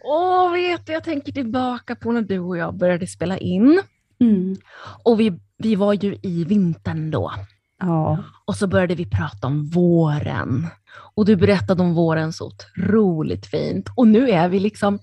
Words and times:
och 0.44 0.56
vet 0.56 0.86
du, 0.86 0.94
jag 0.94 1.04
tänker 1.04 1.32
tillbaka 1.32 1.96
på 1.96 2.12
när 2.12 2.22
du 2.22 2.40
och 2.40 2.58
jag 2.58 2.78
började 2.78 3.08
spela 3.08 3.38
in. 3.38 3.82
Mm. 4.20 4.56
Och 5.04 5.20
vi, 5.20 5.40
vi 5.58 5.76
var 5.76 5.94
ju 5.94 6.18
i 6.24 6.44
vintern 6.44 7.12
då. 7.12 7.34
Ja. 7.80 8.24
Och 8.46 8.56
så 8.56 8.68
började 8.68 8.96
vi 8.96 9.10
prata 9.10 9.48
om 9.48 9.66
våren. 9.66 10.68
Och 11.16 11.26
du 11.26 11.36
berättade 11.36 11.82
om 11.82 11.94
våren 11.94 12.34
så 12.34 12.48
otroligt 12.48 13.46
fint. 13.46 13.90
Och 13.96 14.08
nu 14.08 14.30
är 14.30 14.50
vi 14.50 14.60
liksom 14.60 15.00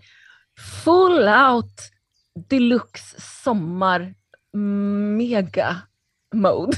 full 0.85 1.29
out 1.29 1.94
deluxe 2.49 3.21
sommar 3.45 4.15
mega 5.17 5.77
mode. 6.35 6.77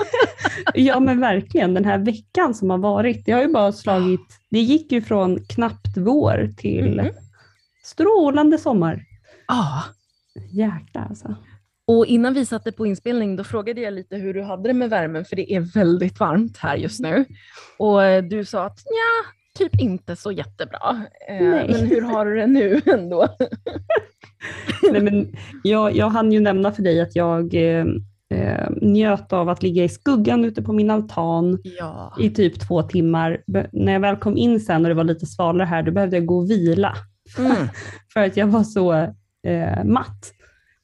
ja 0.74 1.00
men 1.00 1.20
verkligen, 1.20 1.74
den 1.74 1.84
här 1.84 1.98
veckan 1.98 2.54
som 2.54 2.70
har 2.70 2.78
varit, 2.78 3.26
det 3.26 3.32
har 3.32 3.42
ju 3.42 3.48
bara 3.48 3.72
slagit, 3.72 4.40
det 4.50 4.58
gick 4.60 4.92
ju 4.92 5.02
från 5.02 5.44
knappt 5.44 5.96
vår 5.96 6.50
till 6.56 7.00
Mhm. 7.00 7.10
strålande 7.84 8.58
sommar. 8.58 9.04
Ja. 9.48 9.82
Jäklar 10.50 11.06
alltså. 11.08 11.34
Och 11.86 12.06
innan 12.06 12.34
vi 12.34 12.46
satte 12.46 12.72
på 12.72 12.86
inspelning 12.86 13.36
då 13.36 13.44
frågade 13.44 13.80
jag 13.80 13.94
lite 13.94 14.16
hur 14.16 14.34
du 14.34 14.42
hade 14.42 14.68
det 14.68 14.72
med 14.74 14.90
värmen 14.90 15.24
för 15.24 15.36
det 15.36 15.52
är 15.52 15.60
väldigt 15.60 16.20
varmt 16.20 16.56
här 16.58 16.76
just 16.76 17.00
nu. 17.00 17.24
Och 17.78 18.04
eh, 18.04 18.24
du 18.24 18.44
sa 18.44 18.64
att 18.64 18.78
ja, 18.84 19.30
typ 19.58 19.80
inte 19.80 20.16
så 20.16 20.32
jättebra. 20.32 21.02
Eh, 21.28 21.42
Nej. 21.48 21.68
Men 21.72 21.86
hur 21.86 22.00
har 22.02 22.26
du 22.26 22.36
det 22.36 22.46
nu 22.46 22.80
ändå? 22.86 23.28
Nej, 24.92 25.02
men 25.02 25.36
jag, 25.62 25.96
jag 25.96 26.10
hann 26.10 26.32
ju 26.32 26.40
nämna 26.40 26.72
för 26.72 26.82
dig 26.82 27.00
att 27.00 27.16
jag 27.16 27.54
eh, 27.54 27.86
eh, 28.34 28.70
njöt 28.82 29.32
av 29.32 29.48
att 29.48 29.62
ligga 29.62 29.84
i 29.84 29.88
skuggan 29.88 30.44
ute 30.44 30.62
på 30.62 30.72
min 30.72 30.90
altan 30.90 31.58
Ja. 31.78 32.12
i 32.20 32.30
typ 32.30 32.60
två 32.60 32.82
timmar. 32.82 33.42
Be- 33.46 33.68
när 33.72 33.92
jag 33.92 34.00
väl 34.00 34.16
kom 34.16 34.36
in 34.36 34.60
sen 34.60 34.82
och 34.82 34.88
det 34.88 34.94
var 34.94 35.04
lite 35.04 35.26
svalare 35.26 35.66
här, 35.66 35.82
då 35.82 35.92
behövde 35.92 36.16
jag 36.16 36.26
gå 36.26 36.38
och 36.38 36.50
vila. 36.50 36.96
Mm. 37.38 37.52
för 38.12 38.20
att 38.20 38.36
jag 38.36 38.46
var 38.46 38.62
så 38.62 38.92
eh, 39.46 39.84
matt. 39.84 40.32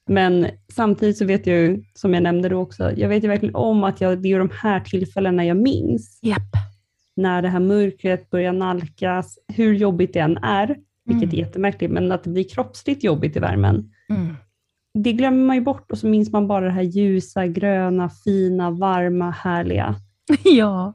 Men 0.07 0.47
samtidigt 0.73 1.17
så 1.17 1.25
vet 1.25 1.47
jag 1.47 1.57
ju, 1.57 1.83
som 1.93 2.13
jag 2.13 2.23
nämnde 2.23 2.49
då 2.49 2.59
också, 2.59 2.91
jag 2.97 3.09
vet 3.09 3.23
ju 3.23 3.27
verkligen 3.27 3.55
om 3.55 3.83
att 3.83 4.01
jag, 4.01 4.21
det 4.21 4.31
är 4.31 4.39
de 4.39 4.49
här 4.53 4.79
tillfällena 4.79 5.45
jag 5.45 5.57
minns, 5.57 6.19
Japp. 6.21 6.51
när 7.15 7.41
det 7.41 7.47
här 7.47 7.59
mörkret 7.59 8.29
börjar 8.29 8.53
nalkas, 8.53 9.37
hur 9.47 9.73
jobbigt 9.73 10.13
det 10.13 10.19
än 10.19 10.37
är, 10.37 10.67
vilket 11.05 11.23
Mm. 11.23 11.35
är 11.35 11.39
jättemärkligt, 11.45 11.91
men 11.93 12.11
att 12.11 12.23
det 12.23 12.29
blir 12.29 12.49
kroppsligt 12.49 13.03
jobbigt 13.03 13.35
i 13.37 13.39
värmen, 13.39 13.91
Mm. 14.09 14.35
det 14.93 15.13
glömmer 15.13 15.45
man 15.45 15.55
ju 15.55 15.61
bort 15.61 15.91
och 15.91 15.97
så 15.97 16.07
minns 16.07 16.31
man 16.31 16.47
bara 16.47 16.65
det 16.65 16.71
här 16.71 16.81
ljusa, 16.81 17.47
gröna, 17.47 18.09
fina, 18.09 18.71
varma, 18.71 19.31
härliga. 19.31 19.95
Ja. 20.43 20.93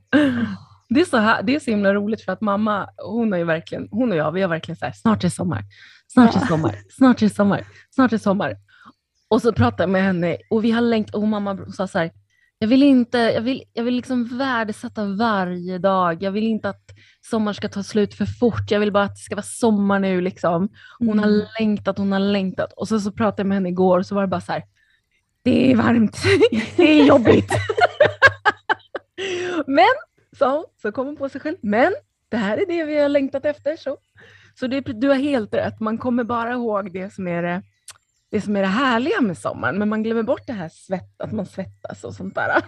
Det 0.89 1.01
är, 1.01 1.05
så 1.05 1.17
här, 1.17 1.43
det 1.43 1.55
är 1.55 1.61
så 1.61 1.71
himla 1.71 1.95
roligt 1.95 2.23
för 2.23 2.33
att 2.33 2.41
mamma, 2.41 2.89
hon 3.05 3.33
har 3.33 3.39
ju 3.39 3.45
verkligen, 3.45 3.89
hon 3.91 4.11
och 4.11 4.17
jag, 4.17 4.33
vi 4.33 4.43
har 4.43 4.49
verkligen 4.49 4.77
så 4.77 4.85
här, 4.85 4.93
snart 4.93 5.25
är 5.25 5.29
sommar, 5.29 5.65
snart 6.13 6.37
är 6.37 6.41
sommar, 6.41 6.75
snart 6.91 7.23
är 7.23 7.29
sommar, 7.29 7.65
snart 7.91 8.13
är 8.13 8.19
sommar. 8.19 8.57
Och 9.29 9.43
så 9.43 9.53
pratade 9.53 9.83
jag 9.83 9.91
med 9.91 10.03
henne 10.03 10.37
och 10.51 10.65
vi 10.65 10.71
har 10.71 10.81
längt, 10.81 11.15
och 11.15 11.29
mamma 11.29 11.59
sa 11.73 11.87
så 11.87 11.99
här, 11.99 12.11
jag 12.59 12.69
vill 12.69 12.83
inte, 12.83 13.19
jag 13.19 13.41
vill, 13.41 13.63
jag 13.73 13.85
vill 13.85 13.95
liksom 13.95 14.39
värdesätta 14.39 15.05
varje 15.05 15.79
dag. 15.79 16.23
Jag 16.23 16.33
vill 16.33 16.45
inte 16.45 16.69
att 16.69 16.91
sommaren 17.21 17.55
ska 17.55 17.69
ta 17.69 17.83
slut 17.83 18.15
för 18.15 18.27
fort. 18.27 18.71
Jag 18.71 18.81
vill 18.81 18.93
bara 18.93 19.05
att 19.05 19.15
det 19.15 19.21
ska 19.23 19.35
vara 19.35 19.43
sommar 19.43 19.99
nu 19.99 20.21
liksom. 20.21 20.69
Hon 20.99 21.19
Mm. 21.19 21.25
har 21.25 21.61
längtat, 21.61 21.99
hon 21.99 22.13
har 22.13 22.19
längtat. 22.21 22.73
Och 22.73 22.89
så, 22.89 23.01
så 23.01 23.13
pratade 23.13 23.41
jag 23.41 23.47
med 23.47 23.57
henne 23.57 23.69
igår 23.69 23.99
och 23.99 24.07
så 24.07 24.15
var 24.15 24.23
det 24.23 24.29
bara 24.29 24.41
så 24.41 24.53
här, 24.53 24.63
det 25.43 25.73
är 25.73 25.77
varmt, 25.77 26.17
det 26.77 27.01
är 27.01 27.05
jobbigt. 27.07 27.53
Men, 29.67 29.85
sa 30.39 30.57
hon, 30.57 30.65
så 30.83 30.93
kom 30.93 31.07
hon 31.07 31.17
på 31.17 31.29
sig 31.29 31.41
själv, 31.41 31.57
men 31.61 31.93
det 32.29 32.37
här 32.37 32.59
är 32.59 32.67
det 32.67 32.85
vi 32.85 33.01
har 33.01 33.09
längtat 33.09 33.45
efter. 33.45 33.77
Så, 33.77 33.97
så 34.55 34.67
det, 34.67 34.81
du 34.81 35.09
har 35.09 35.15
helt 35.15 35.55
rätt, 35.55 35.81
man 35.81 35.99
kommer 35.99 36.25
bara 36.25 36.53
ihåg 36.53 36.93
det 36.93 37.15
som 37.15 37.29
är 37.29 37.43
det, 37.43 37.63
det 38.35 38.41
som 38.41 38.57
är 38.57 38.61
det 38.61 38.67
härliga 38.67 39.21
med 39.21 39.39
sommaren, 39.39 39.79
men 39.79 39.89
man 39.89 40.03
glömmer 40.03 40.23
bort 40.23 40.47
det 40.47 40.53
här 40.53 40.69
svett, 40.69 41.21
att 41.21 41.33
man 41.33 41.47
svettas 41.47 42.05
och 42.05 42.15
sånt 42.15 42.35
där. 42.35 42.63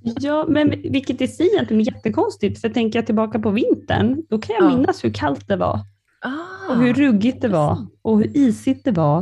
Ja, 0.20 0.44
men 0.48 0.70
vilket 0.70 1.20
i 1.20 1.28
sig 1.28 1.46
egentligen 1.54 1.80
är 1.80 1.84
jättekonstigt, 1.94 2.60
för 2.60 2.68
tänker 2.68 2.98
jag 2.98 3.06
tillbaka 3.06 3.38
på 3.38 3.50
vintern, 3.50 4.22
då 4.30 4.38
kan 4.38 4.54
jag 4.56 4.64
Ja. 4.64 4.76
minnas 4.76 5.04
hur 5.04 5.10
kallt 5.12 5.48
det 5.48 5.56
var. 5.56 5.80
Ah, 6.22 6.70
och 6.72 6.76
hur 6.76 6.94
ruggigt 6.94 7.42
det 7.42 7.48
var 7.48 7.74
sant. 7.76 7.94
och 8.02 8.18
hur 8.18 8.36
isigt 8.36 8.84
det 8.84 8.90
var. 8.92 9.18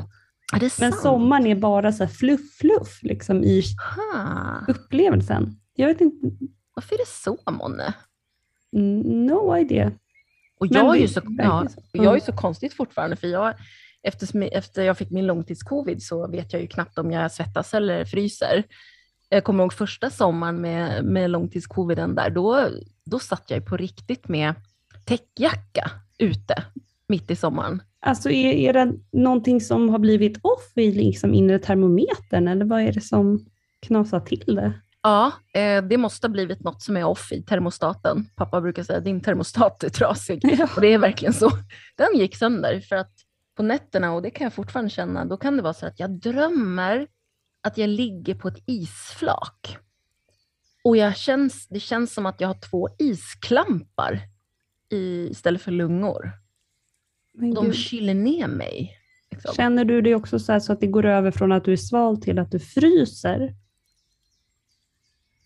är 0.55 0.61
det 0.61 0.78
Men 0.81 0.93
sant? 0.93 1.03
sommaren 1.03 1.47
är 1.47 1.55
bara 1.55 1.93
så 1.93 2.05
här 2.05 2.10
fluff, 2.10 2.56
fluff 2.60 2.99
liksom 3.03 3.43
i 3.45 3.62
Aha. 4.06 4.65
upplevelsen. 4.69 5.53
Jag 5.75 5.87
vet 5.89 6.00
inte, 6.00 6.27
Varför 6.75 6.95
är 6.95 6.99
det 6.99 7.06
så 7.09 7.39
månne? 7.53 7.95
mm, 8.77 9.27
no 9.27 9.56
idea. 9.56 9.93
Och 10.60 10.66
Men 10.71 10.84
jag 10.87 10.97
är, 10.97 11.00
ju 11.00 11.09
så, 11.09 11.21
ja, 11.39 11.66
jag 11.93 12.05
är 12.05 12.09
Mm. 12.10 12.21
så 12.21 12.33
konstigt 12.33 12.72
fortfarande, 12.75 13.16
för 13.16 13.27
jag, 13.28 13.55
efter, 14.09 14.55
efter 14.57 14.83
jag 14.83 14.99
fick 14.99 15.11
min 15.11 15.27
långtidscovid 15.27 16.03
så 16.03 16.29
vet 16.29 16.53
jag 16.53 16.63
ju 16.63 16.69
knappt 16.69 16.99
om 16.99 17.11
jag 17.11 17.33
svettas 17.33 17.75
eller 17.75 18.05
fryser. 18.05 18.65
Jag 19.29 19.45
kommer 19.45 19.65
ihåg 19.65 19.73
första 19.73 20.11
sommaren 20.11 20.61
med, 20.61 21.05
med 21.05 21.31
långtidscoviden 21.31 22.15
där, 22.15 22.31
då, 22.31 22.69
då 23.05 23.19
satt 23.19 23.51
jag 23.51 23.67
på 23.67 23.77
riktigt 23.77 24.29
med 24.29 24.55
täckjacka 25.05 25.91
ute 26.19 26.65
mitt 27.09 27.31
i 27.31 27.37
sommaren. 27.37 27.83
Alltså 28.01 28.31
är, 28.31 28.53
är 28.53 28.73
det 28.73 28.93
någonting 29.13 29.61
som 29.61 29.89
har 29.89 29.99
blivit 29.99 30.39
off 30.43 30.73
i 30.75 30.93
liksom 30.93 31.35
inre 31.35 31.59
termometern 31.59 32.49
eller 32.49 32.65
vad 32.65 32.81
är 32.81 32.93
det 32.93 33.01
som 33.01 33.47
knasar 33.87 34.21
till 34.21 34.55
det? 34.55 34.73
Ja, 35.03 35.33
eh, 35.55 35.83
det 35.83 35.97
måste 35.97 36.27
ha 36.27 36.33
blivit 36.33 36.65
något 36.65 36.83
som 36.83 36.97
är 36.97 37.05
off 37.05 37.33
i 37.33 37.43
termostaten. 37.43 38.31
Pappa 38.37 38.61
brukar 38.61 38.83
säga 38.83 38.99
att 38.99 39.05
din 39.05 39.21
termostat 39.21 39.85
är 39.85 39.89
trasig. 39.89 40.41
Ja. 40.59 40.69
Och 40.77 40.81
det 40.81 40.93
är 40.93 40.99
verkligen 40.99 41.35
så. 41.35 41.51
Den 41.97 42.19
gick 42.19 42.37
sönder 42.37 42.81
för 42.81 42.97
att 42.97 43.13
på 43.59 43.63
nätterna, 43.63 44.13
och 44.13 44.23
det 44.23 44.31
kan 44.31 44.45
jag 44.45 44.53
fortfarande 44.53 44.91
känna, 44.91 45.25
då 45.25 45.37
kan 45.37 45.57
det 45.57 45.63
vara 45.63 45.75
så 45.75 45.87
att 45.87 46.01
jag 46.01 46.11
drömmer 46.11 47.07
att 47.61 47.79
jag 47.79 47.89
ligger 47.89 48.35
på 48.35 48.49
ett 48.49 48.63
isflak. 48.67 49.77
Och 50.85 50.97
jag 50.97 51.17
känns, 51.17 51.67
det 51.69 51.81
känns 51.81 52.15
som 52.15 52.27
att 52.27 52.41
jag 52.41 52.49
har 52.49 52.61
två 52.71 52.89
isklampar 52.99 54.21
i, 54.91 55.29
istället 55.31 55.63
för 55.63 55.73
lungor. 55.73 56.33
Men 57.35 57.55
De 57.55 57.65
gud. 57.65 57.75
kyler 57.75 58.15
ner 58.15 58.47
mig. 58.47 58.97
Liksom. 59.31 59.55
Känner 59.55 59.85
du 59.85 60.03
det 60.03 60.15
också 60.15 60.39
så, 60.39 60.53
här 60.53 60.61
så 60.61 60.73
att 60.73 60.81
det 60.81 60.87
går 60.87 61.07
över 61.07 61.31
från 61.31 61.53
att 61.53 61.65
du 61.65 61.73
är 61.73 61.77
sval 61.77 62.23
till 62.23 62.39
att 62.39 62.51
du 62.51 62.59
fryser? 62.59 63.55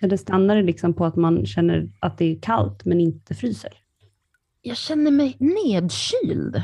Eller 0.00 0.16
stannar 0.16 0.56
det 0.56 0.62
liksom 0.62 0.94
på 0.94 1.04
att 1.04 1.16
man 1.16 1.46
känner 1.46 1.88
att 2.00 2.18
det 2.18 2.24
är 2.24 2.40
kallt 2.40 2.84
men 2.84 3.00
inte 3.00 3.34
fryser? 3.34 3.72
Jag 4.62 4.76
känner 4.76 5.10
mig 5.10 5.36
nedkyld. 5.38 6.62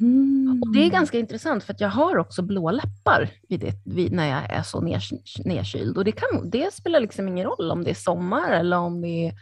Mhm. 0.00 0.62
Och 0.62 0.72
det 0.72 0.78
är 0.84 0.90
ganska 0.90 1.18
intressant 1.18 1.64
för 1.64 1.76
jag 1.78 1.88
har 1.88 2.16
också 2.16 2.42
blå 2.42 2.70
läppar 2.70 3.30
vid 3.48 3.60
det, 3.60 3.72
vid, 3.84 4.12
när 4.12 4.28
jag 4.28 4.50
är 4.50 4.62
så 4.62 4.80
ners, 4.80 5.12
nedkyld. 5.44 5.96
Och 5.98 6.04
det, 6.04 6.12
kan, 6.12 6.50
det 6.50 6.74
spelar 6.74 7.00
liksom 7.00 7.28
ingen 7.28 7.46
roll 7.46 7.70
om 7.70 7.84
det 7.84 7.90
är 7.90 7.94
sommar 7.94 8.50
eller 8.52 8.78
om 8.78 9.00
det 9.00 9.26
är... 9.26 9.34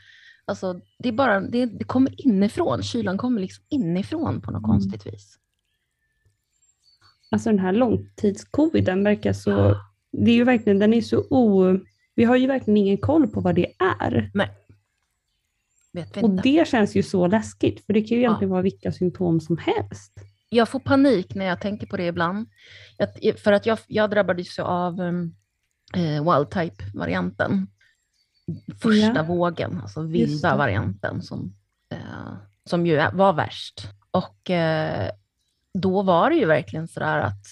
Alltså, 0.45 0.81
det, 0.99 1.09
är 1.09 1.13
bara, 1.13 1.41
det, 1.41 1.67
det 1.67 1.85
kommer 1.85 2.27
inifrån. 2.27 2.83
Kylan 2.83 3.19
kommer 3.19 3.41
liksom 3.41 3.65
inifrån 3.69 4.41
på 4.41 4.51
något 4.51 4.65
Mm. 4.65 4.71
konstigt 4.71 5.07
vis. 5.07 5.39
Alltså 7.31 7.51
den 7.51 7.59
här 7.59 7.73
långtidscoviden 7.73 9.05
verkar 9.05 9.33
så... 9.33 9.77
Det 10.13 10.31
är 10.31 10.35
ju 10.35 10.45
verkligen, 10.45 10.79
den 10.79 10.95
är 10.95 11.01
så 11.01 11.25
o... 11.31 11.79
Vi 12.15 12.25
har 12.25 12.37
ju 12.37 12.47
verkligen 12.47 12.77
ingen 12.77 12.99
koll 12.99 13.29
på 13.29 13.41
vad 13.41 13.55
det 13.55 13.73
är. 14.01 14.31
Vet 15.97 16.17
Och 16.17 16.31
det 16.31 16.69
känns 16.69 16.95
ju 16.97 17.03
så 17.03 17.27
läskigt, 17.27 17.87
för 17.87 17.93
det 17.93 18.01
kan 18.01 18.17
ju 18.19 18.23
Ja. 18.23 18.29
egentligen 18.29 18.51
vara 18.51 18.63
vilka 18.63 18.93
symptom 18.93 19.41
som 19.41 19.59
helst. 19.59 20.13
Jag 20.49 20.69
får 20.69 20.81
panik 20.81 21.35
när 21.35 21.45
jag 21.45 21.61
tänker 21.61 21.87
på 21.87 21.97
det 21.97 22.07
ibland. 22.07 22.49
Att, 22.99 23.41
för 23.41 23.53
att 23.53 23.67
jag, 23.67 23.79
jag 23.87 24.11
drabbades 24.11 24.59
ju 24.59 24.63
av 24.63 25.01
um, 25.01 25.35
eh, 25.95 26.35
wild 26.35 26.51
type-varianten. 26.51 27.67
Första 28.83 29.13
Ja. 29.15 29.23
vågen, 29.23 29.81
alltså 29.83 30.03
vilda 30.03 30.57
varianten 30.57 31.23
som, 31.23 31.55
eh, 31.91 32.35
som 32.65 32.87
ju 32.87 32.97
var 33.13 33.33
värst. 33.33 33.89
Och 34.11 34.51
eh, 34.51 35.11
då 35.75 36.03
var 36.03 36.31
det 36.31 36.37
ju 36.37 36.47
verkligen 36.47 36.89
sådär 36.89 37.19
att 37.19 37.45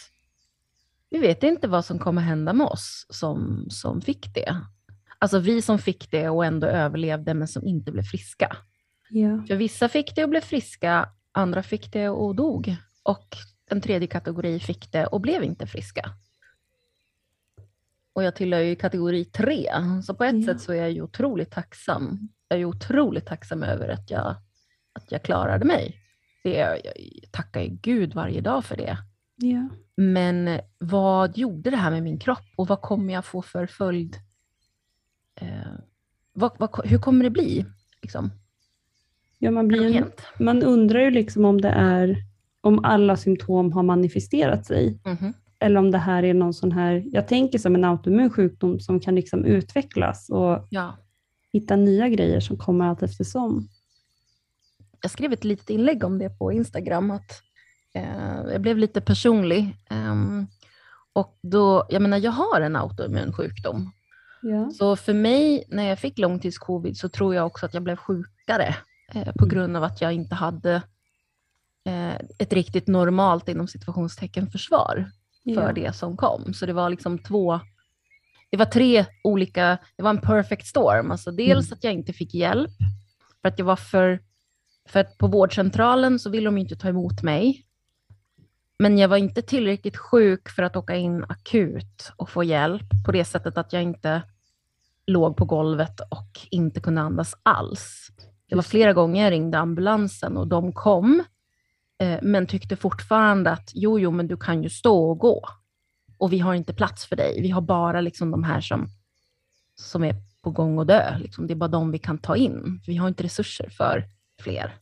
vi 1.11 1.19
vet 1.19 1.43
inte 1.43 1.69
vad 1.69 1.85
som 1.85 1.99
kommer 1.99 2.23
hända 2.23 2.53
med 2.53 2.67
oss 2.67 3.07
som, 3.11 3.67
som 3.71 4.01
fick 4.01 4.35
det. 4.35 4.57
Alltså 5.25 5.39
vi 5.39 5.63
som 5.63 5.79
fick 5.79 6.11
det 6.11 6.29
och 6.29 6.45
ändå 6.45 6.67
överlevde 6.67 7.35
men 7.35 7.49
som 7.49 7.67
inte 7.67 7.93
blev 7.93 8.03
friska. 8.03 8.57
Ja. 9.11 9.45
För 9.49 9.57
vissa 9.57 9.89
fick 9.89 10.17
det 10.17 10.23
och 10.25 10.31
blev 10.31 10.41
friska, 10.41 11.09
andra 11.33 11.63
fick 11.63 11.93
det 11.93 12.09
och 12.09 12.35
dog. 12.35 12.77
Och 13.03 13.37
en 13.71 13.81
tredje 13.81 14.09
kategori 14.09 14.61
fick 14.61 14.93
det 14.93 15.07
och 15.07 15.21
blev 15.21 15.45
inte 15.45 15.67
friska. 15.67 16.11
Och 18.13 18.23
jag 18.23 18.35
tillhör 18.37 18.61
ju 18.61 18.77
kategori 18.77 19.25
tre, 19.25 19.67
så 20.07 20.15
på 20.15 20.25
ett 20.25 20.35
Ja. 20.47 20.47
sätt 20.47 20.61
så 20.61 20.73
är 20.73 20.77
jag 20.77 20.91
ju 20.93 21.03
otroligt 21.03 21.51
tacksam. 21.51 22.29
Jag 22.49 22.57
är 22.57 22.61
ju 22.61 22.65
otroligt 22.65 23.27
tacksam 23.27 23.63
över 23.63 23.89
att 23.89 24.11
jag, 24.11 24.37
att 24.93 25.13
jag 25.13 25.23
klarade 25.23 25.65
mig. 25.65 26.01
Det 26.43 26.61
är, 26.61 26.81
jag 26.85 27.33
tackar 27.33 27.61
ju 27.61 27.69
Gud 27.69 28.15
varje 28.15 28.41
dag 28.41 28.65
för 28.65 28.77
det. 28.77 28.99
Ja. 29.37 29.69
Men 29.97 30.61
vad 30.79 31.39
gjorde 31.39 31.71
det 31.71 31.77
här 31.77 31.91
med 31.91 32.03
min 32.03 32.19
kropp 32.19 32.49
och 32.57 32.69
vad 32.69 32.81
kommer 32.81 33.15
jag 33.15 33.25
få 33.25 33.43
för 33.43 33.67
följd? 33.67 34.17
Eh, 35.41 35.49
vad, 36.33 36.53
vad, 36.59 36.87
hur 36.87 36.99
kommer 36.99 37.25
det 37.25 37.31
bli? 37.31 37.67
Liksom? 38.03 38.31
Ja, 39.39 39.51
man, 39.51 39.69
blir 39.69 39.97
en, 39.97 40.11
man 40.39 40.63
undrar 40.63 41.01
ju 41.01 41.11
liksom 41.11 41.45
om 41.45 41.61
det 41.61 41.69
är 41.69 42.17
om 42.61 42.85
alla 42.85 43.17
symptom 43.17 43.73
har 43.73 43.83
manifesterat 43.83 44.67
sig 44.67 44.99
Mhm. 45.05 45.33
eller 45.59 45.79
om 45.81 45.91
det 45.91 45.99
här 45.99 46.23
är 46.23 46.35
någon 46.35 46.55
sån 46.55 46.73
här, 46.73 47.03
jag 47.07 47.29
tänker 47.29 47.59
som 47.59 47.75
en 47.75 47.85
autoimmun 47.85 48.31
sjukdom 48.31 48.81
som 48.81 49.01
kan 49.01 49.15
liksom 49.15 49.45
utvecklas 49.45 50.31
och 50.31 50.67
Ja. 50.71 50.97
hitta 51.53 51.77
nya 51.77 52.09
grejer 52.09 52.41
som 52.41 52.57
kommer 52.57 52.85
allt 52.87 53.03
eftersom. 53.03 53.69
jag 55.03 55.11
skrev 55.11 55.33
ett 55.33 55.45
litet 55.45 55.71
inlägg 55.71 56.05
om 56.05 56.19
det 56.19 56.31
på 56.31 56.53
Instagram, 56.53 57.11
att 57.11 57.43
eh, 57.95 58.53
jag 58.53 58.61
blev 58.61 58.79
lite 58.79 59.01
personlig. 59.01 59.77
Ehm, 59.91 60.47
och 61.13 61.39
då, 61.43 61.87
jag 61.89 62.03
menar, 62.03 62.19
jag 62.19 62.31
har 62.33 62.61
en 62.61 62.77
autoimmun 62.77 63.33
sjukdom. 63.33 63.91
Ja. 64.47 64.71
Så 64.71 64.97
för 64.97 65.15
mig, 65.15 65.65
när 65.69 65.89
jag 65.89 65.99
fick 65.99 66.19
långtidscovid, 66.19 66.97
så 66.97 67.09
tror 67.09 67.35
jag 67.35 67.47
också 67.47 67.67
att 67.67 67.75
jag 67.75 67.83
blev 67.83 67.97
sjukare 67.97 68.77
eh, 69.15 69.33
på 69.33 69.45
Mm. 69.45 69.49
grund 69.49 69.77
av 69.77 69.85
att 69.85 70.01
jag 70.01 70.13
inte 70.13 70.35
hade 70.35 70.83
eh, 71.87 72.15
ett 72.39 72.53
riktigt 72.53 72.87
normalt, 72.87 73.49
inom 73.49 73.69
situationstecken, 73.69 74.51
försvar 74.51 75.11
för 75.45 75.63
ja. 75.63 75.73
det 75.73 75.97
som 75.97 76.17
kom. 76.17 76.55
Så 76.55 76.67
det 76.67 76.73
var 76.73 76.91
liksom 76.91 77.19
två, 77.19 77.61
det 78.51 78.57
var 78.57 78.67
tre 78.67 79.07
olika, 79.25 79.79
det 79.97 80.03
var 80.03 80.11
en 80.11 80.21
perfect 80.21 80.67
storm. 80.67 81.11
Alltså 81.11 81.31
dels 81.31 81.67
Mm. 81.67 81.77
att 81.77 81.85
jag 81.85 81.93
inte 81.93 82.13
fick 82.13 82.35
hjälp, 82.35 82.71
för 83.43 83.49
att 83.49 83.59
jag 83.59 83.67
var 83.67 83.77
för, 83.77 84.21
för 84.89 85.01
att 85.01 85.19
på 85.19 85.27
vårdcentralen 85.27 86.19
så 86.19 86.31
ville 86.31 86.45
de 86.47 86.59
inte 86.59 86.77
ta 86.77 86.89
emot 86.89 87.23
mig. 87.23 87.67
Men 88.79 88.99
jag 88.99 89.09
var 89.09 89.17
inte 89.17 89.43
tillräckligt 89.43 89.97
sjuk 89.97 90.49
för 90.49 90.63
att 90.63 90.77
åka 90.77 90.97
in 90.97 91.25
akut 91.29 92.13
och 92.17 92.31
få 92.31 92.45
hjälp 92.45 92.87
på 93.07 93.13
det 93.13 93.25
sättet 93.25 93.59
att 93.59 93.73
jag 93.73 93.83
inte 93.83 94.23
låg 95.07 95.37
på 95.37 95.45
golvet 95.45 96.01
och 96.01 96.41
inte 96.51 96.81
kunde 96.81 97.01
andas 97.01 97.35
alls. 97.43 98.09
Det 98.49 98.55
var 98.55 98.63
flera 98.63 98.93
gånger 98.93 99.25
jag 99.25 99.31
ringde 99.31 99.59
ambulansen 99.59 100.37
och 100.37 100.49
de 100.49 100.73
kom, 100.73 101.23
eh, 101.99 102.19
men 102.23 102.47
tyckte 102.47 102.77
fortfarande 102.77 103.51
att 103.51 103.71
jo, 103.75 103.99
jo, 103.99 104.11
men 104.11 104.29
du 104.29 104.37
kan 104.37 104.63
ju 104.63 104.71
stå 104.71 105.11
och 105.11 105.19
gå. 105.19 105.49
Och 106.19 106.33
vi 106.33 106.39
har 106.39 106.55
inte 106.55 106.75
plats 106.75 107.07
för 107.07 107.17
dig. 107.17 107.43
Vi 107.43 107.51
har 107.51 107.61
bara 107.61 108.01
liksom 108.01 108.31
de 108.31 108.45
här 108.45 108.61
som, 108.61 108.89
som 109.75 110.05
är 110.05 110.15
på 110.43 110.51
gång 110.51 110.79
att 110.79 110.89
dö. 110.89 111.19
Liksom. 111.19 111.47
Det 111.47 111.53
är 111.53 111.57
bara 111.57 111.69
de 111.69 111.91
vi 111.91 111.99
kan 111.99 112.19
ta 112.19 112.37
in. 112.37 112.81
Vi 112.87 112.97
har 112.97 113.09
inte 113.09 113.23
resurser 113.23 113.69
för 113.71 114.05
fler. 114.43 114.75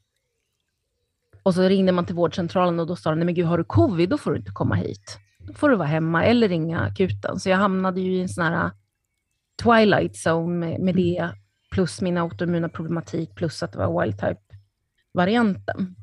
Och 1.42 1.54
så 1.54 1.62
ringde 1.62 1.92
man 1.92 2.06
till 2.06 2.14
vårdcentralen 2.14 2.80
och 2.80 2.86
då 2.86 2.96
sa 2.96 3.10
de, 3.10 3.18
nej 3.18 3.26
men 3.26 3.34
gud, 3.34 3.46
har 3.46 3.58
du 3.58 3.64
covid, 3.64 4.08
då 4.08 4.18
får 4.18 4.30
du 4.30 4.38
inte 4.38 4.52
komma 4.52 4.74
hit. 4.74 5.18
Då 5.38 5.54
får 5.54 5.68
du 5.68 5.76
vara 5.76 5.88
hemma 5.88 6.24
eller 6.24 6.48
ringa 6.48 6.80
akuten. 6.80 7.40
Så 7.40 7.48
jag 7.48 7.56
hamnade 7.56 8.00
ju 8.00 8.16
i 8.16 8.20
en 8.20 8.28
sån 8.28 8.44
här 8.44 8.70
twilight 9.62 10.16
zone 10.26 10.58
med, 10.58 10.80
med 10.80 10.94
det, 10.94 11.30
plus 11.70 12.00
min 12.00 12.18
autoimmuna 12.18 12.68
problematik, 12.68 13.34
plus 13.34 13.62
att 13.62 13.72
det 13.72 13.78
var 13.78 14.00
wild 14.02 14.20
type-varianten. 14.20 15.96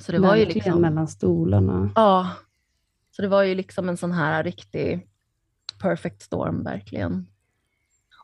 Så 0.00 0.12
det 0.12 0.18
var 0.18 0.36
ju 0.36 0.46
liksom... 0.46 0.80
mellan 0.80 1.08
stolarna. 1.08 1.90
Ja, 1.94 2.30
så 3.16 3.22
det 3.22 3.28
var 3.28 3.42
ju 3.42 3.54
liksom 3.54 3.88
en 3.88 3.96
sån 3.96 4.12
här 4.12 4.44
riktig 4.44 5.08
perfect 5.82 6.22
storm 6.22 6.64
verkligen. 6.64 7.26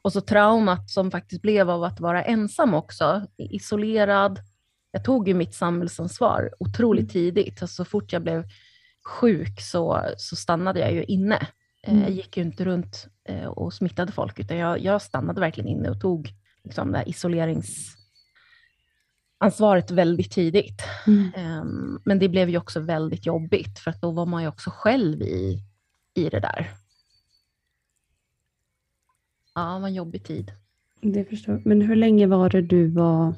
Och 0.02 0.12
så 0.12 0.20
traumat 0.20 0.90
som 0.90 1.10
faktiskt 1.10 1.42
blev 1.42 1.70
av 1.70 1.84
att 1.84 2.00
vara 2.00 2.24
ensam 2.24 2.74
också, 2.74 3.26
isolerad. 3.36 4.40
Jag 4.90 5.04
tog 5.04 5.28
ju 5.28 5.34
mitt 5.34 5.54
samhällsansvar 5.54 6.50
otroligt 6.60 7.02
Mm. 7.02 7.08
tidigt. 7.12 7.62
Alltså, 7.62 7.84
så 7.84 7.90
fort 7.90 8.12
jag 8.12 8.22
blev 8.22 8.44
sjuk 9.04 9.60
så, 9.60 10.02
så 10.16 10.36
stannade 10.36 10.80
jag 10.80 10.92
ju 10.92 11.04
inne. 11.04 11.46
Eh, 11.88 11.94
Jag 11.94 12.02
Mm. 12.02 12.14
gick 12.16 12.36
ju 12.36 12.42
inte 12.42 12.64
runt 12.64 13.08
eh, 13.24 13.44
och 13.46 13.72
smittade 13.74 14.12
folk, 14.12 14.38
utan 14.38 14.56
jag, 14.56 14.80
jag 14.80 15.02
stannade 15.02 15.40
verkligen 15.40 15.68
inne 15.68 15.90
och 15.90 16.00
tog 16.00 16.30
liksom, 16.64 16.92
det 16.92 16.98
här 16.98 17.08
isoleringsansvaret 17.08 19.90
väldigt 19.90 20.32
tidigt. 20.32 20.82
Mm. 21.06 21.30
Ehm, 21.36 22.00
men 22.04 22.18
det 22.18 22.28
blev 22.28 22.48
ju 22.50 22.58
också 22.58 22.80
väldigt 22.80 23.26
jobbigt, 23.26 23.78
för 23.78 23.90
att 23.90 24.00
då 24.00 24.10
var 24.10 24.26
man 24.26 24.42
ju 24.42 24.48
också 24.48 24.70
själv 24.70 25.22
i, 25.22 25.62
i 26.14 26.28
det 26.28 26.40
där. 26.40 26.70
Ja, 29.54 29.74
det 29.74 29.80
var 29.80 29.88
en 29.88 29.94
jobbig 29.94 30.24
tid. 30.24 30.52
Det 31.00 31.24
förstår 31.24 31.54
jag. 31.54 31.66
Men 31.66 31.80
hur 31.82 31.96
länge 31.96 32.26
var 32.26 32.50
det 32.50 32.62
du 32.62 32.88
var 32.90 33.34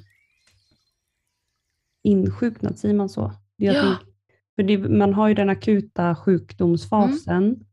insjuknad, 2.02 2.78
säger 2.78 2.94
man 2.94 3.08
så? 3.08 3.32
Ja. 3.56 3.72
tänk- 3.82 4.14
för 4.56 4.62
det, 4.62 4.78
man 4.78 5.14
har 5.14 5.28
ju 5.28 5.34
den 5.34 5.48
akuta 5.50 6.16
sjukdomsfasen 6.16 7.64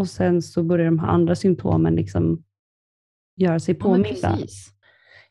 och 0.00 0.08
sen 0.08 0.42
så 0.42 0.62
börjar 0.62 0.84
de 0.86 0.98
här 0.98 1.08
andra 1.08 1.34
symptomen 1.36 1.94
liksom 1.94 2.44
göra 3.36 3.60
sig 3.60 3.74
Ja, 3.74 3.82
påminda. 3.82 4.08
precis. 4.36 4.68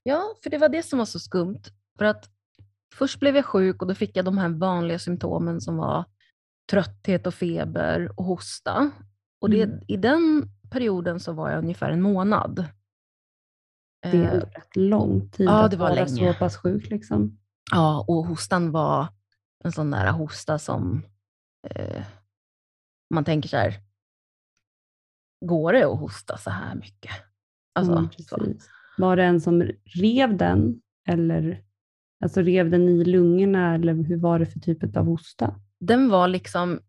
Ja, 0.04 0.24
för 0.44 0.50
det 0.50 0.58
var 0.58 0.70
det 0.70 0.84
som 0.84 1.00
var 1.00 1.06
så 1.06 1.20
skumt. 1.20 1.62
För 1.98 2.06
att 2.06 2.30
först 2.96 3.20
blev 3.20 3.36
jag 3.36 3.46
sjuk 3.46 3.82
och 3.82 3.88
då 3.88 3.96
fick 3.96 4.18
jag 4.18 4.26
de 4.26 4.38
här 4.38 4.50
vanliga 4.50 5.00
symptomen 5.00 5.62
som 5.62 5.78
var 5.78 6.06
trötthet 6.72 7.28
och 7.28 7.34
feber 7.34 8.12
och 8.20 8.26
hosta. 8.26 8.92
Och 9.42 9.50
det, 9.50 9.64
Mm. 9.64 9.80
i 9.88 9.98
den 9.98 10.44
perioden 10.72 11.20
så 11.20 11.34
var 11.34 11.50
jag 11.50 11.60
ungefär 11.60 11.92
en 11.92 12.02
månad. 12.02 12.66
Det 14.02 14.18
är 14.18 14.36
Eh, 14.36 14.40
rätt 14.40 14.76
lång 14.76 15.30
tid 15.30 15.48
Ja, 15.48 15.64
att 15.64 15.72
det 15.72 15.78
var 15.78 15.90
vara 15.90 15.96
länge. 16.06 16.34
så 16.34 16.40
pass 16.40 16.58
sjuk. 16.58 16.90
Liksom. 16.90 17.40
Ja, 17.72 18.06
och 18.08 18.26
hostan 18.26 18.72
var 18.72 19.08
en 19.64 19.72
sån 19.72 19.92
där 19.92 20.12
hosta 20.12 20.60
som 20.60 21.04
eh, 21.70 22.04
man 23.14 23.26
tänker 23.26 23.50
så 23.50 23.58
här, 23.58 23.74
går 25.46 25.74
det 25.74 25.84
att 25.84 26.00
hosta 26.00 26.38
så 26.38 26.50
här 26.50 26.76
mycket? 26.76 27.12
Alltså, 27.76 27.94
Mm, 27.94 28.10
så. 28.18 28.38
Var 28.98 29.16
det 29.16 29.24
en 29.24 29.42
som 29.42 29.64
rev 29.86 30.38
den 30.38 30.82
eller 31.08 31.62
alltså 32.24 32.42
rev 32.42 32.70
den 32.70 32.90
i 32.90 33.04
lungorna 33.04 33.76
eller 33.76 33.94
hur 33.94 34.18
var 34.18 34.40
det 34.40 34.46
för 34.46 34.60
typ 34.60 34.98
av 34.98 35.06
hosta? 35.06 35.56
Den 35.80 36.10
var 36.10 36.28
liksom 36.28 36.80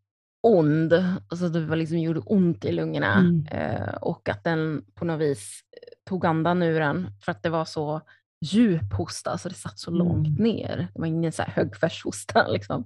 ond, 0.43 0.93
alltså 1.29 1.49
det 1.49 1.61
var 1.67 1.77
liksom 1.77 1.99
gjorde 1.99 2.21
ont 2.21 2.65
i 2.65 2.73
lungorna 2.73 3.19
Mm. 3.19 3.47
eh, 3.51 3.95
och 3.95 4.29
att 4.29 4.45
den 4.45 4.85
på 4.95 5.05
något 5.05 5.21
vis 5.21 5.61
tog 6.09 6.27
andan 6.27 6.63
ur 6.63 6.81
den 6.81 7.07
för 7.25 7.33
att 7.33 7.43
det 7.43 7.51
var 7.51 7.65
så 7.65 8.01
djup 8.45 8.93
hosta, 8.93 9.39
så 9.39 9.49
det 9.49 9.55
satt 9.55 9.79
så 9.79 9.91
långt 9.91 10.29
Mm. 10.29 10.43
ner. 10.43 10.77
Det 10.95 11.01
var 11.01 11.07
ingen 11.07 11.33
så 11.33 11.43
här 11.43 11.51
högfärshosta 11.51 12.49
liksom. 12.53 12.85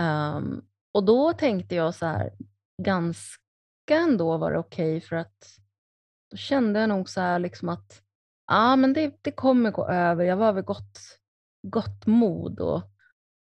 Ehm, 0.00 0.62
och 0.94 1.04
då 1.04 1.32
tänkte 1.32 1.74
jag 1.74 1.94
så 1.94 2.06
här, 2.06 2.30
ganska 2.82 3.41
ändå 3.90 4.36
var 4.36 4.52
det 4.52 4.58
okej 4.58 5.00
för 5.00 5.16
att 5.16 5.58
då 6.30 6.36
kände 6.36 6.80
jag 6.80 6.88
nog 6.88 7.08
så 7.08 7.20
här 7.20 7.38
liksom 7.38 7.68
att 7.68 8.02
ja, 8.46 8.76
men 8.76 8.92
det, 8.92 9.18
det 9.22 9.32
kommer 9.32 9.70
gå 9.70 9.88
över. 9.88 10.24
Jag 10.24 10.36
var 10.36 10.52
vid 10.52 10.64
gott, 10.64 10.98
gott 11.62 12.06
mod 12.06 12.60
och 12.60 12.82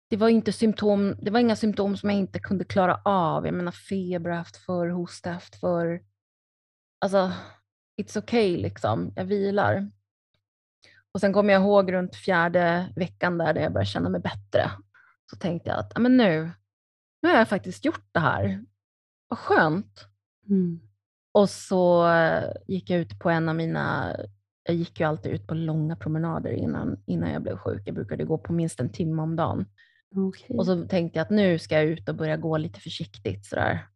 det 0.09 0.17
var, 0.17 0.29
inte 0.29 0.51
symptom, 0.51 1.15
det 1.21 1.31
var 1.31 1.39
inga 1.39 1.55
symptom 1.55 1.97
som 1.97 2.09
jag 2.09 2.19
inte 2.19 2.39
kunde 2.39 2.63
klara 2.63 3.01
av. 3.05 3.45
Jag 3.45 3.53
menar 3.55 3.71
feber 3.71 4.29
har 4.29 4.37
jag 4.37 4.43
haft 4.43 4.57
förr, 4.57 4.89
hosta 4.89 5.29
har 5.29 5.33
jag 5.33 5.39
haft 5.39 5.55
förr. 5.55 6.01
Alltså, 6.99 7.31
it's 8.01 8.17
okay 8.17 8.57
liksom. 8.57 9.13
Jag 9.15 9.25
vilar. 9.25 9.91
Och 11.11 11.19
sen 11.19 11.33
kommer 11.33 11.53
jag 11.53 11.61
ihåg 11.61 11.93
runt 11.93 12.15
fjärde 12.15 12.93
veckan 12.95 13.37
där, 13.37 13.53
där 13.53 13.61
jag 13.61 13.73
började 13.73 13.89
känna 13.89 14.09
mig 14.09 14.21
bättre. 14.21 14.71
Så 15.29 15.35
tänkte 15.37 15.69
jag 15.69 15.79
att 15.79 15.97
men 15.97 16.17
nu, 16.17 16.51
nu 17.21 17.29
har 17.29 17.37
jag 17.37 17.49
faktiskt 17.49 17.85
gjort 17.85 18.09
det 18.11 18.19
här. 18.19 18.65
Vad 19.27 19.39
skönt. 19.39 20.10
Mm. 20.51 20.79
Och 21.33 21.49
så 21.49 22.07
eh, 22.13 22.51
gick 22.67 22.89
jag 22.89 22.99
ut 22.99 23.19
på 23.19 23.29
en 23.29 23.49
av 23.49 23.55
mina, 23.55 24.15
jag 24.63 24.75
gick 24.75 24.99
ju 24.99 25.05
alltid 25.05 25.31
ut 25.31 25.47
på 25.47 25.53
långa 25.53 25.95
promenader 25.95 26.51
innan, 26.51 27.03
innan 27.05 27.31
jag 27.31 27.41
blev 27.43 27.57
sjuk. 27.57 27.81
Jag 27.85 27.95
brukade 27.95 28.23
gå 28.23 28.37
på 28.37 28.53
minst 28.53 28.79
en 28.79 28.91
timme 28.91 29.21
om 29.21 29.35
dagen. 29.35 29.65
Okej. 30.15 30.57
Och 30.57 30.65
så 30.65 30.87
tänkte 30.87 31.19
jag 31.19 31.23
att 31.23 31.29
nu 31.29 31.59
ska 31.59 31.75
jag 31.75 31.85
ut 31.85 32.09
och 32.09 32.15
börja 32.15 32.37
gå 32.37 32.57
lite 32.57 32.79
försiktigt 32.79 33.45
sådär. 33.45 33.87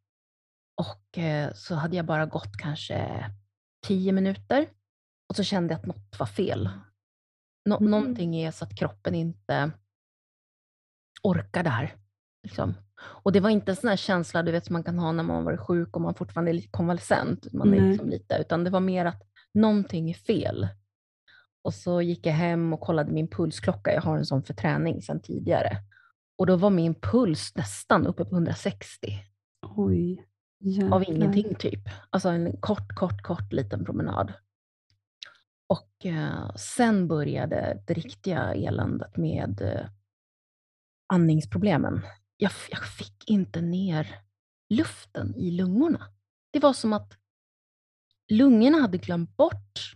Och 0.81 1.17
eh, 1.17 1.51
så 1.53 1.75
hade 1.75 1.95
jag 1.95 2.05
bara 2.05 2.25
gått 2.25 2.57
kanske 2.57 3.25
tio 3.87 4.11
minuter 4.11 4.67
och 5.29 5.35
så 5.35 5.43
kände 5.43 5.73
jag 5.73 5.79
att 5.79 5.85
något 5.85 6.19
var 6.19 6.25
fel. 6.27 6.69
Nå- 7.65 7.77
Mm. 7.77 7.91
Någonting 7.91 8.35
är 8.35 8.51
så 8.51 8.65
att 8.65 8.75
kroppen 8.75 9.15
inte 9.15 9.71
orkar 11.23 11.63
det 11.63 11.69
här. 11.69 11.95
Liksom. 12.45 12.73
Och 12.97 13.31
det 13.31 13.39
var 13.39 13.49
inte 13.49 13.71
en 13.71 13.75
sån 13.75 13.89
här 13.89 13.97
känsla 13.97 14.43
du 14.43 14.51
vet, 14.51 14.65
som 14.65 14.73
man 14.73 14.83
kan 14.83 14.99
ha 14.99 15.11
när 15.11 15.23
man 15.23 15.43
varit 15.43 15.59
sjuk 15.59 15.95
och 15.95 16.01
man 16.01 16.15
fortfarande 16.15 16.51
är 16.51 16.53
lite 16.53 16.67
konvalescent. 16.67 17.53
Man 17.53 17.73
är 17.73 17.89
liksom 17.89 18.09
lite, 18.09 18.37
utan 18.37 18.63
det 18.63 18.69
var 18.69 18.79
mer 18.79 19.05
att 19.05 19.21
någonting 19.53 20.09
är 20.09 20.13
fel. 20.13 20.67
Och 21.61 21.73
så 21.73 22.01
gick 22.01 22.25
jag 22.25 22.33
hem 22.33 22.73
och 22.73 22.79
kollade 22.79 23.11
min 23.11 23.27
pulsklocka. 23.27 23.93
Jag 23.93 24.01
har 24.01 24.17
en 24.17 24.25
sån 24.25 24.43
för 24.43 24.53
träning 24.53 25.01
sedan 25.01 25.21
tidigare. 25.21 25.77
Och 26.37 26.45
då 26.45 26.55
var 26.55 26.69
min 26.69 26.95
puls 26.95 27.55
nästan 27.55 28.07
uppe 28.07 28.25
på 28.25 28.35
160 28.35 29.19
Oj. 29.75 30.25
av 30.91 31.01
jäklar. 31.01 31.09
ingenting 31.09 31.55
typ. 31.55 31.81
Alltså 32.09 32.29
en 32.29 32.57
kort, 32.57 32.95
kort, 32.95 33.21
kort 33.21 33.53
liten 33.53 33.85
promenad. 33.85 34.33
Och 35.67 36.05
eh, 36.05 36.55
sen 36.55 37.07
började 37.07 37.83
det 37.87 37.93
riktiga 37.93 38.53
eländet 38.53 39.17
med 39.17 39.61
eh, 39.61 39.89
andningsproblemen. 41.07 42.01
Jag, 42.37 42.51
jag 42.71 42.83
fick 42.87 43.29
inte 43.29 43.61
ner 43.61 44.19
luften 44.69 45.35
i 45.35 45.51
lungorna. 45.51 46.07
Det 46.51 46.59
var 46.59 46.73
som 46.73 46.93
att 46.93 47.17
lungorna 48.31 48.77
hade 48.77 48.97
glömt 48.97 49.37
bort 49.37 49.93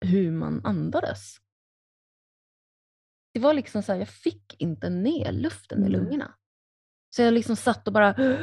hur 0.00 0.30
man 0.30 0.64
andades. 0.64 1.36
Det 3.34 3.40
var 3.40 3.54
liksom 3.54 3.82
så 3.82 3.92
här, 3.92 3.98
jag 3.98 4.08
fick 4.08 4.54
inte 4.58 4.90
ner 4.90 5.32
luften 5.32 5.78
i 5.78 5.86
Mm. 5.86 5.92
lungorna. 5.92 6.34
Så 7.16 7.22
jag 7.22 7.34
liksom 7.34 7.56
satt 7.56 7.86
och 7.86 7.92
bara 7.92 8.38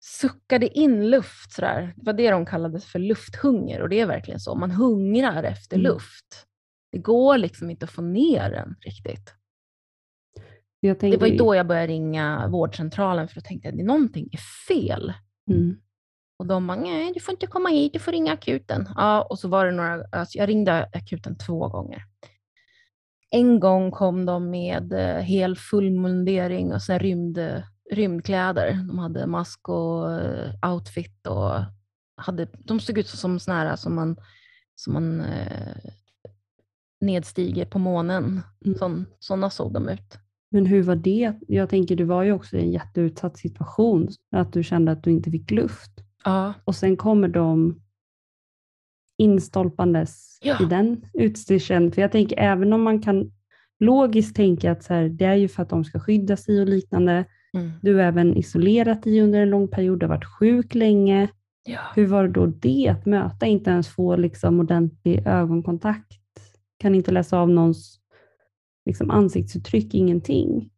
suckade 0.00 0.78
in 0.78 1.10
luft. 1.10 1.52
Så 1.52 1.60
där. 1.60 1.94
Det 1.96 2.02
var 2.06 2.12
det 2.12 2.30
de 2.30 2.46
kallade 2.46 2.80
för 2.80 2.98
lufthunger 2.98 3.80
och 3.82 3.88
det 3.88 4.00
är 4.00 4.06
verkligen 4.06 4.40
så. 4.40 4.54
Man 4.54 4.70
hungrar 4.70 5.42
efter 5.42 5.76
Mm. 5.76 5.92
luft. 5.92 6.46
Det 6.92 6.98
går 6.98 7.38
liksom 7.38 7.70
inte 7.70 7.84
att 7.84 7.90
få 7.90 8.02
ner 8.02 8.50
den 8.50 8.76
riktigt. 8.80 9.34
Jag 10.80 10.96
Det 10.96 11.00
tänker, 11.00 11.18
var 11.18 11.26
ju 11.26 11.36
då 11.36 11.54
jag 11.54 11.66
började 11.66 11.92
ringa 11.92 12.48
vårdcentralen 12.48 13.28
för 13.28 13.34
då 13.34 13.40
tänkte 13.40 13.68
jag 13.68 13.80
att 13.80 13.86
någonting 13.86 14.28
är 14.32 14.66
fel. 14.68 15.12
Mm. 15.50 15.76
Och 16.38 16.46
de 16.46 16.66
bara, 16.66 16.76
nej 16.76 17.12
du 17.14 17.20
får 17.20 17.32
inte 17.32 17.46
komma 17.46 17.68
hit, 17.68 17.92
du 17.92 17.98
får 17.98 18.12
ringa 18.12 18.32
akuten. 18.32 18.88
Ja, 18.96 19.22
och 19.22 19.38
så 19.38 19.48
var 19.48 19.66
det 19.66 19.72
några, 19.72 20.04
alltså 20.12 20.38
jag 20.38 20.48
ringde 20.48 20.88
akuten 20.92 21.38
två 21.38 21.68
gånger. 21.68 22.04
En 23.30 23.60
gång 23.60 23.90
kom 23.90 24.26
de 24.26 24.50
med 24.50 24.92
eh, 24.92 25.22
hel 25.22 25.56
fullmundering 25.56 26.72
och 26.72 26.82
sen 26.82 26.98
rymd, 26.98 27.38
rymdkläder. 27.90 28.72
De 28.88 28.98
hade 28.98 29.26
mask 29.26 29.68
och 29.68 30.12
eh, 30.12 30.72
outfit 30.72 31.26
och 31.26 31.52
hade, 32.16 32.48
de 32.58 32.80
såg 32.80 32.98
ut 32.98 33.08
som 33.08 33.40
såna 33.40 33.56
här 33.56 33.76
som 33.76 33.94
man, 33.94 34.16
som 34.74 34.92
man 34.92 35.20
eh, 35.20 35.76
nedstiger 37.00 37.66
på 37.66 37.78
månen. 37.78 38.42
Mm. 38.64 39.04
Sådana 39.18 39.50
såg 39.50 39.72
de 39.72 39.88
ut. 39.88 40.18
Men 40.50 40.66
hur 40.66 40.82
var 40.82 40.96
det? 40.96 41.32
Jag 41.48 41.68
tänker, 41.68 41.96
du 41.96 42.04
var 42.04 42.22
ju 42.22 42.32
också 42.32 42.56
i 42.56 42.60
en 42.60 42.70
jätteutsatt 42.72 43.36
situation, 43.38 44.08
att 44.30 44.52
du 44.52 44.62
kände 44.62 44.92
att 44.92 45.02
du 45.02 45.10
inte 45.10 45.30
fick 45.30 45.50
luft. 45.50 45.90
Ja, 46.24 46.54
Och 46.64 46.74
sen 46.74 46.96
kommer 46.96 47.28
de 47.28 47.80
instolpandes 49.16 50.38
Ja. 50.42 50.56
i 50.62 50.64
den 50.64 51.02
utstyrseln. 51.14 51.92
För 51.92 52.02
jag 52.02 52.12
tänker, 52.12 52.38
även 52.38 52.72
om 52.72 52.82
man 52.82 53.02
kan 53.02 53.32
logiskt 53.80 54.36
tänka 54.36 54.72
att 54.72 54.82
så 54.82 54.94
här, 54.94 55.08
det 55.08 55.24
är 55.24 55.34
ju 55.34 55.48
för 55.48 55.62
att 55.62 55.68
de 55.68 55.84
ska 55.84 56.00
skydda 56.00 56.36
sig 56.36 56.60
och 56.60 56.68
liknande. 56.68 57.24
mm. 57.54 57.70
Du 57.82 57.94
har 57.94 58.02
även 58.02 58.36
isolerat 58.36 59.02
dig 59.02 59.20
under 59.20 59.40
en 59.42 59.50
lång 59.50 59.68
period, 59.68 60.00
du 60.00 60.06
har 60.06 60.14
varit 60.14 60.24
sjuk 60.38 60.74
länge. 60.74 61.28
ja. 61.64 61.80
Hur 61.94 62.06
var 62.06 62.22
det 62.22 62.32
då 62.32 62.46
det 62.46 62.88
att 62.88 63.06
möta, 63.06 63.46
inte 63.46 63.70
ens 63.70 63.88
få 63.88 64.16
liksom 64.16 64.60
ordentlig 64.60 65.26
ögonkontakt? 65.26 66.12
Kan 66.78 66.94
inte 66.94 67.10
läsa 67.10 67.38
av 67.38 67.50
någons 67.50 68.00
liksom, 68.88 69.10
ansiktsuttryck, 69.10 69.94
ingenting. 69.94 70.70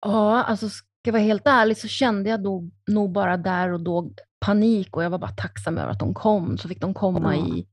Ja, 0.00 0.42
alltså 0.42 0.68
ska 0.68 0.86
jag 1.02 1.12
vara 1.12 1.22
helt 1.22 1.46
ärlig 1.46 1.76
så 1.76 1.88
kände 1.88 2.30
jag 2.30 2.42
då, 2.42 2.70
nog 2.86 3.12
bara 3.12 3.36
där 3.36 3.72
och 3.72 3.80
då 3.80 4.10
panik 4.40 4.96
och 4.96 5.04
jag 5.04 5.10
var 5.10 5.18
bara 5.18 5.30
tacksam 5.30 5.78
över 5.78 5.90
att 5.92 5.98
de 5.98 6.14
kom. 6.14 6.58
Så 6.58 6.68
fick 6.68 6.80
de 6.80 6.94
komma 6.94 7.36
Ja. 7.36 7.46
i, 7.46 7.66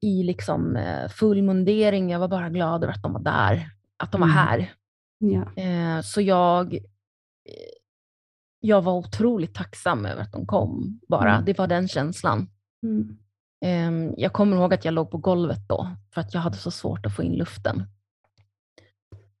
i 0.00 0.22
liksom 0.22 0.76
eh, 0.76 1.08
full 1.08 1.42
mundering. 1.42 2.10
Jag 2.10 2.18
var 2.18 2.28
bara 2.28 2.50
glad 2.50 2.84
över 2.84 2.92
att 2.94 3.02
de 3.02 3.12
var 3.12 3.20
där, 3.22 3.70
att 3.96 4.12
de 4.12 4.20
var 4.20 4.28
Mm. 4.28 4.36
här. 4.38 4.72
Ja. 5.18 5.62
Eh, 5.62 6.00
så 6.02 6.20
jag, 6.20 6.74
eh, 6.74 6.80
jag 8.60 8.82
var 8.82 8.92
otroligt 8.92 9.54
tacksam 9.54 10.06
över 10.06 10.22
att 10.22 10.32
de 10.32 10.46
kom 10.46 11.00
bara. 11.08 11.32
Mm. 11.34 11.44
Det 11.44 11.58
var 11.58 11.66
den 11.66 11.88
känslan. 11.88 12.48
Mm. 12.82 13.18
Ehm, 13.64 14.14
Jag 14.16 14.32
kommer 14.32 14.56
ihåg 14.56 14.74
att 14.74 14.84
jag 14.84 14.94
låg 14.94 15.10
på 15.10 15.18
golvet 15.18 15.68
då, 15.68 15.90
för 16.14 16.20
att 16.20 16.34
jag 16.34 16.40
hade 16.40 16.56
så 16.56 16.70
svårt 16.70 17.06
att 17.06 17.16
få 17.16 17.22
in 17.22 17.32
luften. 17.36 17.82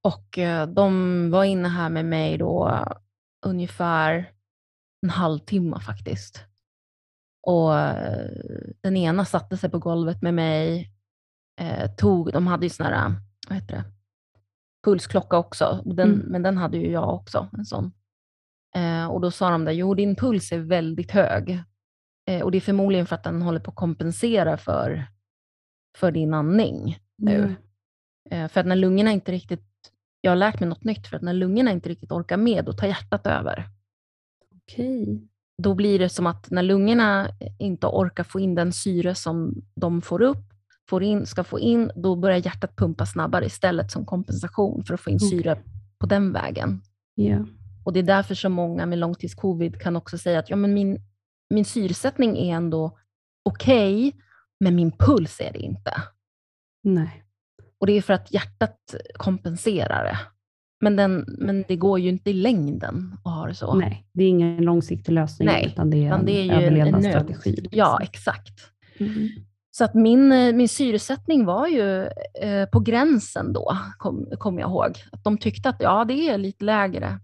Och 0.02 0.38
eh, 0.38 0.66
de 0.68 1.30
var 1.30 1.44
inne 1.44 1.68
här 1.68 1.88
med 1.90 2.04
mig 2.04 2.38
då 2.38 2.84
ungefär 3.46 4.32
en 5.02 5.10
halvtimme 5.10 5.80
faktiskt. 5.80 6.44
Och 7.42 7.78
eh, 7.78 8.30
den 8.80 8.96
ena 8.96 9.24
satte 9.24 9.56
sig 9.56 9.70
på 9.70 9.78
golvet 9.78 10.22
med 10.22 10.34
mig, 10.34 10.90
eh, 11.60 11.90
tog, 11.94 12.32
de 12.32 12.46
hade 12.46 12.66
ju 12.66 12.70
sån 12.70 12.86
här, 12.86 13.12
vad 13.48 13.58
heter 13.58 13.76
det, 13.76 13.84
pulsklocka 14.84 15.36
också, 15.38 15.82
den, 15.84 16.08
Mm. 16.14 16.26
men 16.26 16.42
den 16.42 16.56
hade 16.56 16.78
ju 16.78 16.90
jag 16.90 17.14
också, 17.14 17.48
en 17.52 17.64
sån. 17.64 17.92
Och 19.10 19.20
då 19.20 19.30
sa 19.30 19.50
de 19.50 19.64
där, 19.64 19.72
jo 19.72 19.94
din 19.94 20.16
puls 20.16 20.52
är 20.52 20.58
väldigt 20.58 21.10
hög. 21.10 21.62
Eh, 22.26 22.42
och 22.42 22.50
det 22.50 22.58
är 22.58 22.60
förmodligen 22.60 23.06
för 23.06 23.14
att 23.14 23.24
den 23.24 23.42
håller 23.42 23.60
på 23.60 23.70
att 23.70 23.76
kompensera 23.76 24.56
för, 24.56 25.06
för 25.98 26.10
din 26.10 26.34
andning 26.34 26.98
nu. 27.18 27.54
Ja. 28.30 28.36
Eh, 28.36 28.48
för 28.48 28.60
att 28.60 28.66
när 28.66 28.76
lungorna 28.76 29.12
inte 29.12 29.32
riktigt, 29.32 29.64
jag 30.20 30.30
har 30.30 30.36
lärt 30.36 30.60
mig 30.60 30.68
något 30.68 30.84
nytt, 30.84 31.06
för 31.06 31.16
att 31.16 31.22
när 31.22 31.32
lungorna 31.32 31.70
inte 31.70 31.88
riktigt 31.88 32.12
orkar 32.12 32.36
med, 32.36 32.64
då 32.64 32.72
tar 32.72 32.86
hjärtat 32.86 33.26
över. 33.26 33.68
Okej. 34.56 35.28
Då 35.62 35.74
blir 35.74 35.98
det 35.98 36.08
som 36.08 36.26
att 36.26 36.50
när 36.50 36.62
lungorna 36.62 37.28
inte 37.58 37.86
orkar 37.86 38.24
få 38.24 38.40
in 38.40 38.54
den 38.54 38.72
syre 38.72 39.14
som 39.14 39.54
de 39.74 40.02
får 40.02 40.22
upp, 40.22 40.44
får 40.88 41.02
in, 41.02 41.26
ska 41.26 41.44
få 41.44 41.60
in, 41.60 41.90
då 41.96 42.16
börjar 42.16 42.36
hjärtat 42.36 42.76
pumpa 42.76 43.06
snabbare 43.06 43.46
istället 43.46 43.90
som 43.90 44.06
kompensation 44.06 44.84
för 44.84 44.94
att 44.94 45.00
få 45.00 45.10
in 45.10 45.16
Okej. 45.16 45.28
syre 45.28 45.58
på 45.98 46.06
den 46.06 46.32
vägen. 46.32 46.82
Ja. 47.14 47.46
Och 47.84 47.92
det 47.92 47.98
är 47.98 48.02
därför 48.02 48.34
som 48.34 48.52
många 48.52 48.86
med 48.86 48.98
långtidscovid 48.98 49.80
kan 49.80 49.96
också 49.96 50.18
säga 50.18 50.38
att 50.38 50.50
ja, 50.50 50.56
men 50.56 50.74
min, 50.74 51.00
min 51.50 51.64
syresättning 51.64 52.38
är 52.38 52.56
ändå 52.56 52.98
okej, 53.44 54.16
men 54.60 54.76
min 54.76 54.92
puls 54.92 55.40
är 55.40 55.52
det 55.52 55.58
inte. 55.58 55.92
Nej. 56.82 57.22
Och 57.78 57.86
det 57.86 57.92
är 57.92 58.02
för 58.02 58.12
att 58.12 58.32
hjärtat 58.32 58.94
kompenserar 59.16 60.04
det. 60.04 60.18
Men, 60.80 60.96
den, 60.96 61.24
men 61.38 61.64
det 61.68 61.76
går 61.76 61.98
ju 61.98 62.08
inte 62.08 62.30
i 62.30 62.32
längden 62.32 63.16
att 63.24 63.34
ha 63.34 63.46
det 63.46 63.54
så. 63.54 63.74
Nej, 63.74 64.06
det 64.12 64.24
är 64.24 64.28
ingen 64.28 64.64
långsiktig 64.64 65.12
lösning, 65.12 65.46
Nej, 65.46 65.66
utan 65.66 65.90
det 65.90 65.96
är 65.96 66.06
utan 66.06 66.20
en 66.20 66.26
det 66.26 66.32
är 66.32 66.44
ju 66.44 66.52
överlevnadsstrategi. 66.52 67.50
liksom. 67.50 67.78
Ja, 67.78 67.98
exakt. 68.02 68.60
Mm. 68.98 69.28
Så 69.70 69.84
att 69.84 69.94
min, 69.94 70.28
min 70.56 70.68
syresättning 70.68 71.44
var 71.44 71.66
ju 71.66 72.04
eh, 72.42 72.68
på 72.72 72.80
gränsen 72.80 73.52
då, 73.52 73.78
kommer 73.98 74.36
kom 74.36 74.58
jag 74.58 74.70
ihåg. 74.70 74.98
Att 75.12 75.24
de 75.24 75.38
tyckte 75.38 75.68
att 75.68 75.76
ja, 75.80 76.04
det 76.04 76.28
är 76.28 76.38
lite 76.38 76.64
lägre 76.64 77.20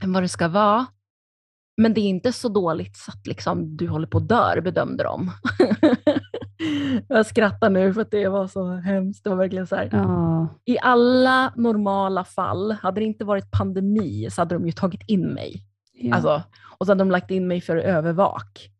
än 0.00 0.12
vad 0.12 0.22
det 0.22 0.28
ska 0.28 0.48
vara. 0.48 0.86
Men 1.76 1.94
det 1.94 2.00
är 2.00 2.08
inte 2.08 2.32
så 2.32 2.48
dåligt 2.48 2.96
så 2.96 3.10
att 3.10 3.26
liksom, 3.26 3.76
du 3.76 3.88
håller 3.88 4.06
på 4.06 4.18
att 4.18 4.28
dör, 4.28 4.60
bedömde 4.60 5.04
de. 5.04 5.30
jag 7.08 7.26
skrattar 7.26 7.70
nu 7.70 7.94
för 7.94 8.00
att 8.00 8.10
det 8.10 8.28
var 8.28 8.46
så 8.46 8.72
hemskt. 8.72 9.24
Det 9.24 9.30
var 9.30 9.36
verkligen 9.36 9.66
så 9.66 9.76
här. 9.76 9.88
Ja, 9.92 10.48
I 10.64 10.78
alla 10.78 11.52
normala 11.56 12.24
fall, 12.24 12.72
hade 12.72 13.00
det 13.00 13.04
inte 13.04 13.24
varit 13.24 13.50
pandemi 13.50 14.28
så 14.30 14.40
hade 14.40 14.54
de 14.54 14.66
ju 14.66 14.72
tagit 14.72 15.02
in 15.06 15.34
mig. 15.34 15.62
ja 15.92 16.14
Alltså, 16.14 16.42
och 16.78 16.86
så 16.86 16.92
hade 16.92 17.00
de 17.00 17.10
lagt 17.10 17.30
in 17.30 17.48
mig 17.48 17.60
för 17.60 17.76
övervak 17.76 18.70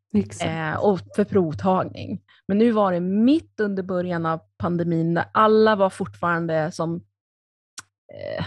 eh, 0.42 0.76
och 0.76 1.00
för 1.16 1.24
provtagning. 1.24 2.22
Men 2.48 2.58
nu 2.58 2.70
var 2.70 2.92
det 2.92 3.00
mitt 3.00 3.60
under 3.60 3.82
början 3.82 4.26
av 4.26 4.40
pandemin 4.58 5.14
när 5.14 5.24
alla 5.32 5.76
var 5.76 5.90
fortfarande 5.90 6.72
som 6.72 6.96
eh, 8.14 8.44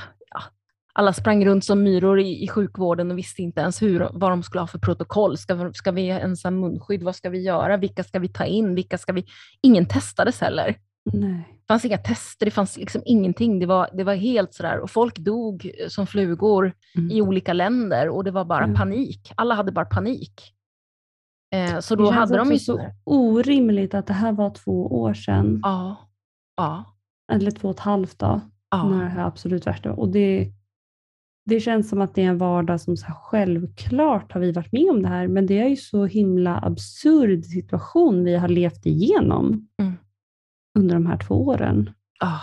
alla 1.00 1.14
sprang 1.14 1.46
runt 1.46 1.66
som 1.66 1.84
myror 1.84 2.20
i, 2.20 2.44
i 2.44 2.48
sjukvården 2.48 3.12
och 3.12 3.18
visste 3.18 3.42
inte 3.42 3.62
ens 3.62 3.82
hur, 3.82 4.10
vad 4.14 4.32
de 4.32 4.44
skulle 4.44 4.62
ha 4.62 4.68
för 4.68 4.80
protokoll. 4.80 5.38
Ska, 5.38 5.72
ska 5.74 5.92
vi 5.92 6.08
ens 6.08 6.44
ha 6.44 6.52
munskydd? 6.52 7.04
Vad 7.04 7.16
ska 7.16 7.30
vi 7.30 7.42
göra? 7.42 7.78
Vilka 7.78 8.04
ska 8.04 8.20
vi 8.20 8.28
ta 8.28 8.46
in? 8.46 8.76
Vilka 8.76 8.98
ska 8.98 9.14
vi... 9.14 9.26
Ingen 9.62 9.86
testades 9.86 10.42
heller. 10.42 10.76
Nej. 11.14 11.48
Det 11.60 11.68
fanns 11.74 11.86
inga 11.86 11.98
tester, 11.98 12.46
det 12.46 12.52
fanns 12.52 12.78
liksom 12.78 13.02
ingenting. 13.06 13.60
Det 13.60 13.66
var, 13.66 13.90
det 13.94 14.04
var 14.04 14.14
helt 14.16 14.54
sådär 14.54 14.80
och 14.80 14.90
folk 14.92 15.18
dog 15.20 15.72
som 15.90 16.08
flugor 16.08 16.74
Mm. 16.98 17.12
i 17.12 17.22
olika 17.22 17.54
länder 17.54 18.10
och 18.10 18.24
det 18.24 18.32
var 18.32 18.46
bara 18.46 18.68
Ja. 18.68 18.76
panik. 18.76 19.32
Alla 19.36 19.56
hade 19.56 19.72
bara 19.72 19.86
panik. 19.86 20.54
Eh, 21.56 21.80
så 21.80 21.96
Det 21.96 22.04
då 22.04 22.08
känns 22.12 22.20
hade 22.20 22.38
de 22.38 22.52
ju 22.52 22.60
så 22.60 22.80
orimligt 23.04 23.94
att 23.94 24.08
det 24.08 24.14
här 24.14 24.32
var 24.32 24.50
två 24.50 25.02
år 25.02 25.14
sedan, 25.14 25.60
Ja, 25.64 25.96
ja, 26.58 26.86
eller 27.32 27.52
två 27.52 27.68
och 27.68 27.74
ett 27.74 27.80
halvt 27.80 28.20
då, 28.20 28.28
när 28.28 28.42
ja. 28.98 29.04
det 29.04 29.10
här 29.10 29.26
absolut 29.26 29.68
värsta 29.68 29.92
och 29.92 30.10
det, 30.10 30.52
det 31.50 31.60
känns 31.60 31.90
som 31.90 32.02
att 32.02 32.16
det 32.16 32.22
är 32.24 32.30
en 32.30 32.38
vardag 32.38 32.82
som 32.82 32.98
så 32.98 33.06
här, 33.06 33.14
självklart 33.16 34.32
har 34.32 34.40
vi 34.42 34.52
varit 34.52 34.72
med 34.72 34.90
om 34.90 35.02
det 35.02 35.08
här, 35.08 35.28
men 35.28 35.46
det 35.46 35.60
är 35.60 35.68
ju 35.68 35.76
så 35.76 36.06
himla 36.06 36.58
absurd 36.60 37.46
situation 37.46 38.24
vi 38.24 38.36
har 38.36 38.48
levt 38.48 38.86
igenom 38.86 39.68
Mm. 39.82 39.94
under 40.80 40.96
de 40.96 41.06
här 41.06 41.18
två 41.18 41.36
åren. 41.48 41.90
Ah, 42.20 42.40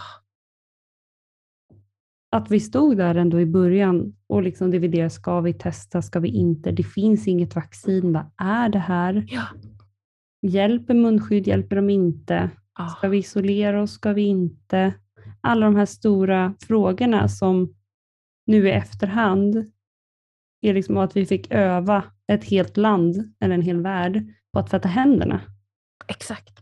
Att 2.37 2.51
vi 2.51 2.61
stod 2.61 2.97
där 2.97 3.15
ändå 3.15 3.41
i 3.41 3.47
början 3.47 4.17
och 4.27 4.43
liksom 4.43 4.71
dividerade, 4.71 5.11
ska 5.11 5.41
vi 5.41 5.55
testa, 5.55 6.03
ska 6.03 6.21
vi 6.21 6.29
inte? 6.29 6.71
Det 6.73 6.83
finns 6.83 7.29
inget 7.29 7.55
vaccin, 7.55 8.13
vad 8.13 8.25
är 8.37 8.69
det 8.69 8.79
här? 8.79 9.27
ja. 9.29 9.43
Hjälper 10.43 10.95
munskydd, 10.95 11.47
hjälper 11.47 11.77
de 11.77 11.91
inte? 11.91 12.51
Ah. 12.73 12.89
Ska 12.89 13.09
vi 13.09 13.19
isolera 13.19 13.83
oss, 13.83 13.93
ska 13.93 14.13
vi 14.13 14.23
inte? 14.23 14.95
Alla 15.41 15.67
de 15.67 15.77
här 15.77 15.87
stora 15.87 16.55
frågorna 16.61 17.29
som 17.29 17.75
nu 18.47 18.69
i 18.69 18.71
efterhand 18.71 19.73
är 20.61 20.75
liksom 20.75 20.97
att 20.97 21.17
vi 21.17 21.27
fick 21.27 21.51
öva 21.51 22.05
ett 22.33 22.45
helt 22.45 22.77
land 22.77 23.35
eller 23.41 23.55
en 23.55 23.63
hel 23.63 23.83
värld 23.83 24.25
på 24.53 24.59
att 24.59 24.71
tvätta 24.71 24.89
händerna. 24.89 25.41
Exakt. 26.07 26.61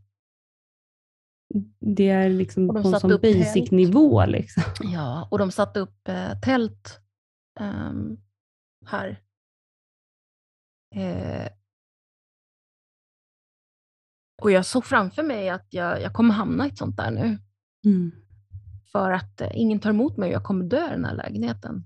Det 1.80 2.08
är 2.08 2.28
liksom 2.28 2.68
på 2.68 2.78
en 2.78 3.00
sån 3.00 3.20
basic 3.22 3.70
nivå. 3.70 4.26
Liksom. 4.26 4.62
Ja, 4.80 5.28
och 5.30 5.38
de 5.38 5.50
satte 5.50 5.80
upp 5.80 6.08
eh, 6.08 6.40
tält 6.40 7.00
ehm, 7.60 8.16
här 8.86 9.24
Eh, 10.94 11.48
och 14.42 14.50
jag 14.50 14.66
såg 14.66 14.84
framför 14.84 15.22
mig 15.22 15.48
att 15.48 15.66
jag, 15.70 16.02
jag 16.02 16.12
kommer 16.12 16.34
hamna 16.34 16.66
i 16.66 16.68
ett 16.68 16.78
sånt 16.78 16.96
där 16.96 17.10
nu. 17.10 17.38
Mm. 17.84 18.12
För 18.94 19.10
att 19.10 19.40
eh, 19.40 19.50
ingen 19.52 19.80
tar 19.80 19.90
emot 19.90 20.16
mig 20.16 20.28
och 20.28 20.34
jag 20.34 20.44
kommer 20.44 20.64
dö 20.64 20.86
i 20.86 20.90
den 20.90 21.04
här 21.04 21.14
lägenheten. 21.14 21.84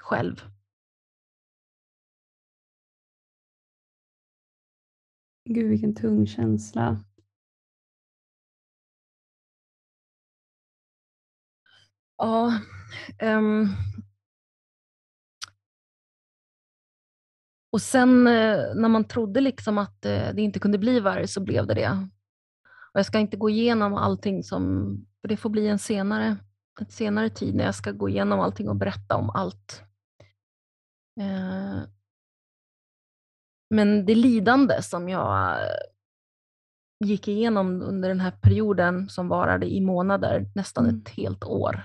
Själv. 0.00 0.44
Gud 5.44 5.70
vilken 5.70 5.94
tung 5.94 6.26
känsla. 6.26 7.04
Ja. 12.16 12.60
ehm. 13.18 13.68
Och 17.72 17.82
sen 17.82 18.26
eh, 18.26 18.74
när 18.74 18.88
man 18.88 19.08
trodde 19.08 19.40
liksom 19.40 19.78
att 19.78 20.04
eh, 20.04 20.34
det 20.34 20.42
inte 20.42 20.58
kunde 20.58 20.78
bli 20.78 21.00
värre 21.00 21.28
så 21.28 21.40
blev 21.40 21.66
det 21.66 21.74
det. 21.74 22.08
Och 22.92 22.98
jag 22.98 23.06
ska 23.06 23.18
inte 23.18 23.36
gå 23.36 23.50
igenom 23.50 23.94
allting 23.94 24.42
som, 24.42 24.96
för 25.26 25.28
det 25.28 25.36
får 25.36 25.50
bli 25.50 25.68
en 25.68 25.78
senare, 25.78 26.36
ett 26.80 26.92
senare 26.92 27.30
tid 27.30 27.54
när 27.54 27.64
jag 27.64 27.74
ska 27.74 27.92
gå 27.92 28.08
igenom 28.08 28.40
allting 28.40 28.68
och 28.68 28.76
berätta 28.76 29.16
om 29.16 29.30
allt. 29.30 29.82
Eh, 31.20 31.82
Men 33.74 34.06
det 34.06 34.14
lidande 34.14 34.82
som 34.82 35.08
jag 35.08 35.62
eh, 35.62 35.80
gick 37.04 37.28
igenom 37.28 37.82
under 37.82 38.08
den 38.08 38.20
här 38.20 38.30
perioden 38.30 39.08
som 39.08 39.28
varade 39.28 39.66
i 39.66 39.80
månader, 39.80 40.46
nästan 40.54 40.84
Mm. 40.84 40.98
ett 41.00 41.08
helt 41.08 41.44
år. 41.44 41.80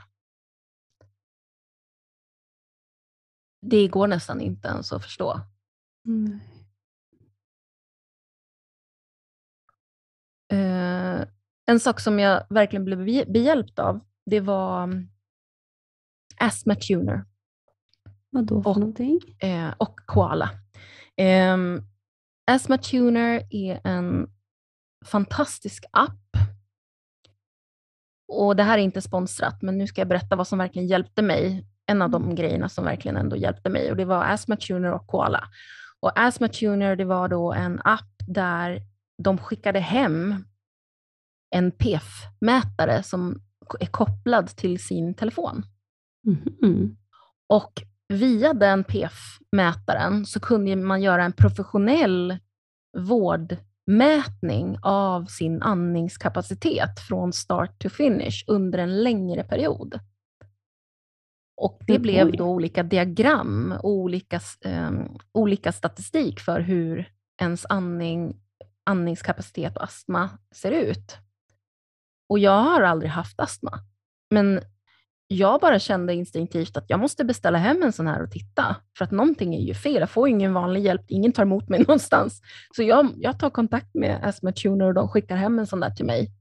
Det 3.61 3.87
går 3.87 4.07
nästan 4.07 4.41
inte 4.41 4.67
ens 4.67 4.93
att 4.93 5.03
förstå. 5.03 5.39
Mm. 6.07 6.39
Eh, 10.51 11.27
en 11.65 11.79
sak 11.79 11.99
som 11.99 12.19
jag 12.19 12.43
verkligen 12.49 12.85
blev 12.85 13.05
be- 13.05 13.25
behjälpt 13.27 13.79
av, 13.79 13.99
det 14.25 14.39
var 14.39 14.83
um, 14.83 15.09
Asthma 16.37 16.75
Tuner 16.75 17.25
Vad 18.29 18.45
då 18.45 18.63
för 18.63 18.69
Och- 18.69 18.77
någonting? 18.77 19.19
eh, 19.39 19.73
och 19.77 19.99
Koala. 20.05 20.49
Um, 21.53 21.81
Asthma 22.51 22.77
Tuner 22.77 23.47
är 23.51 23.81
en 23.83 24.27
fantastisk 25.05 25.85
app. 25.91 26.17
Och 28.33 28.55
Det 28.55 28.63
här 28.63 28.77
är 28.77 28.81
inte 28.81 29.01
sponsrat, 29.01 29.61
men 29.61 29.77
nu 29.77 29.87
ska 29.87 30.01
jag 30.01 30.07
berätta 30.07 30.35
vad 30.35 30.47
som 30.47 30.57
verkligen 30.59 30.87
hjälpte 30.87 31.21
mig. 31.21 31.67
En 31.85 32.01
av 32.01 32.09
de 32.09 32.35
grejerna 32.35 32.69
som 32.69 32.85
verkligen 32.85 33.17
ändå 33.17 33.35
hjälpte 33.35 33.69
mig 33.69 33.91
och 33.91 33.97
det 33.97 34.05
var 34.05 34.23
Asthma 34.23 34.55
Tuner 34.55 34.93
och 34.93 35.07
Koala. 35.07 35.43
Och 35.99 36.19
Asthma 36.19 36.47
Tuner 36.47 36.95
det 36.95 37.05
var 37.05 37.27
då 37.27 37.53
en 37.53 37.81
app 37.83 38.13
där 38.27 38.81
de 39.23 39.37
skickade 39.37 39.79
hem 39.79 40.45
en 41.55 41.71
PF-mätare 41.71 43.03
som 43.03 43.41
är 43.79 43.85
kopplad 43.85 44.47
till 44.47 44.83
sin 44.83 45.13
telefon. 45.13 45.63
Mhm. 46.23 46.97
Och 47.49 47.81
via 48.07 48.53
den 48.53 48.83
PF-mätaren 48.83 50.25
så 50.25 50.39
kunde 50.39 50.75
man 50.75 51.01
göra 51.01 51.23
en 51.23 51.33
professionell 51.33 52.37
vårdmätning 52.97 54.77
av 54.81 55.25
sin 55.25 55.61
andningskapacitet 55.61 56.99
från 56.99 57.33
start 57.33 57.79
to 57.79 57.89
finish 57.89 58.43
under 58.47 58.79
en 58.79 59.03
längre 59.03 59.43
period. 59.43 59.99
Och 61.57 61.81
det 61.87 61.93
Mm, 61.93 62.01
blev 62.01 62.31
då 62.31 62.45
olika 62.45 62.83
diagram 62.83 63.73
och 63.83 63.89
olika, 63.89 64.39
eh, 64.61 64.91
olika 65.31 65.71
statistik 65.71 66.39
för 66.39 66.59
hur 66.59 67.11
ens 67.41 67.65
andning, 67.69 68.41
andningskapacitet 68.85 69.77
och 69.77 69.83
astma 69.83 70.29
ser 70.55 70.71
ut. 70.71 71.17
Och 72.31 72.39
jag 72.39 72.61
har 72.61 72.81
aldrig 72.81 73.11
haft 73.11 73.39
astma, 73.39 73.79
men 74.29 74.61
jag 75.27 75.61
bara 75.61 75.79
kände 75.79 76.13
instinktivt 76.13 76.77
att 76.77 76.89
jag 76.89 76.99
måste 76.99 77.25
beställa 77.25 77.57
hem 77.57 77.83
en 77.83 77.91
sån 77.91 78.07
här 78.07 78.23
och 78.23 78.31
titta, 78.31 78.75
för 78.97 79.05
att 79.05 79.11
någonting 79.11 79.55
är 79.55 79.59
ju 79.59 79.73
fel. 79.73 79.99
Jag 79.99 80.09
får 80.09 80.27
ingen 80.29 80.53
vanlig 80.53 80.81
hjälp, 80.81 81.01
ingen 81.07 81.31
tar 81.31 81.43
emot 81.43 81.69
mig 81.69 81.79
någonstans. 81.87 82.41
Så 82.75 82.83
jag, 82.83 83.13
jag 83.17 83.39
tar 83.39 83.49
kontakt 83.49 83.95
med 83.95 84.19
Asthma 84.23 84.51
Tuner 84.51 84.85
och 84.85 84.93
de 84.93 85.07
skickar 85.07 85.35
hem 85.35 85.59
en 85.59 85.67
sån 85.67 85.79
där 85.79 85.89
till 85.89 86.05
mig. 86.05 86.31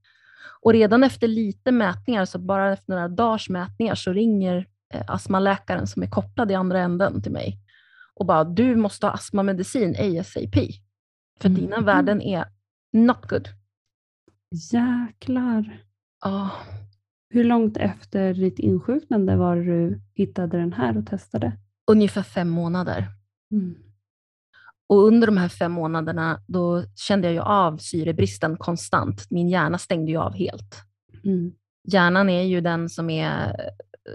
Och 0.62 0.72
redan 0.72 1.04
efter 1.04 1.28
lite 1.28 1.72
mätningar, 1.72 2.24
så 2.24 2.38
bara 2.38 2.72
efter 2.72 2.92
några 2.92 3.08
dagars 3.08 3.48
mätningar, 3.48 3.94
så 3.94 4.12
ringer 4.12 4.66
eh, 4.94 5.02
astmaläkaren 5.06 5.86
som 5.86 6.02
är 6.02 6.10
kopplad 6.10 6.50
i 6.50 6.54
andra 6.54 6.80
änden 6.80 7.22
till 7.22 7.32
mig 7.32 7.58
och 8.14 8.26
bara, 8.26 8.44
du 8.44 8.76
måste 8.76 9.06
ha 9.06 9.12
astmamedicin 9.12 9.96
ASAP. 9.98 10.54
För 11.40 11.48
Mm. 11.48 11.60
dina 11.60 11.80
värden 11.80 12.22
är 12.22 12.44
not 12.92 13.28
good. 13.28 13.48
Jäklar. 14.72 15.84
Ja, 16.24 16.50
Hur 17.32 17.44
långt 17.44 17.76
efter 17.76 18.34
ditt 18.34 18.58
insjuknande 18.58 19.36
var 19.36 19.56
du 19.56 20.00
hittade 20.14 20.58
den 20.58 20.72
här 20.72 20.98
och 20.98 21.06
testade? 21.06 21.52
ungefär 21.90 22.22
fem 22.22 22.48
månader. 22.48 23.06
Mm. 23.52 23.74
Och 24.88 25.06
under 25.06 25.26
de 25.26 25.36
här 25.36 25.48
fem 25.48 25.72
månaderna 25.72 26.42
då 26.46 26.84
kände 26.96 27.26
jag 27.28 27.34
ju 27.34 27.40
av 27.40 27.76
syrebristen 27.76 28.56
konstant. 28.56 29.30
Min 29.30 29.48
hjärna 29.48 29.78
stängde 29.78 30.10
ju 30.12 30.18
av 30.18 30.34
helt. 30.34 30.76
Mm. 31.24 31.52
Hjärnan 31.92 32.28
är 32.28 32.42
ju 32.42 32.60
den 32.60 32.88
som 32.88 33.10
är, 33.10 33.56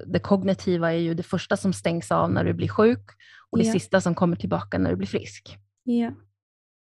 det 0.06 0.19
kognitiva 0.19 0.93
är 0.93 0.98
ju 0.98 1.13
det 1.13 1.24
första 1.24 1.58
som 1.58 1.74
stängs 1.74 2.12
av 2.12 2.32
när 2.32 2.43
du 2.43 2.54
blir 2.54 2.67
sjuk 2.67 3.10
och 3.50 3.58
det 3.58 3.65
sista 3.65 4.02
som 4.02 4.15
kommer 4.15 4.36
tillbaka 4.36 4.78
när 4.78 4.89
du 4.89 4.95
blir 4.95 5.08
frisk. 5.08 5.58
Ja. 5.84 6.12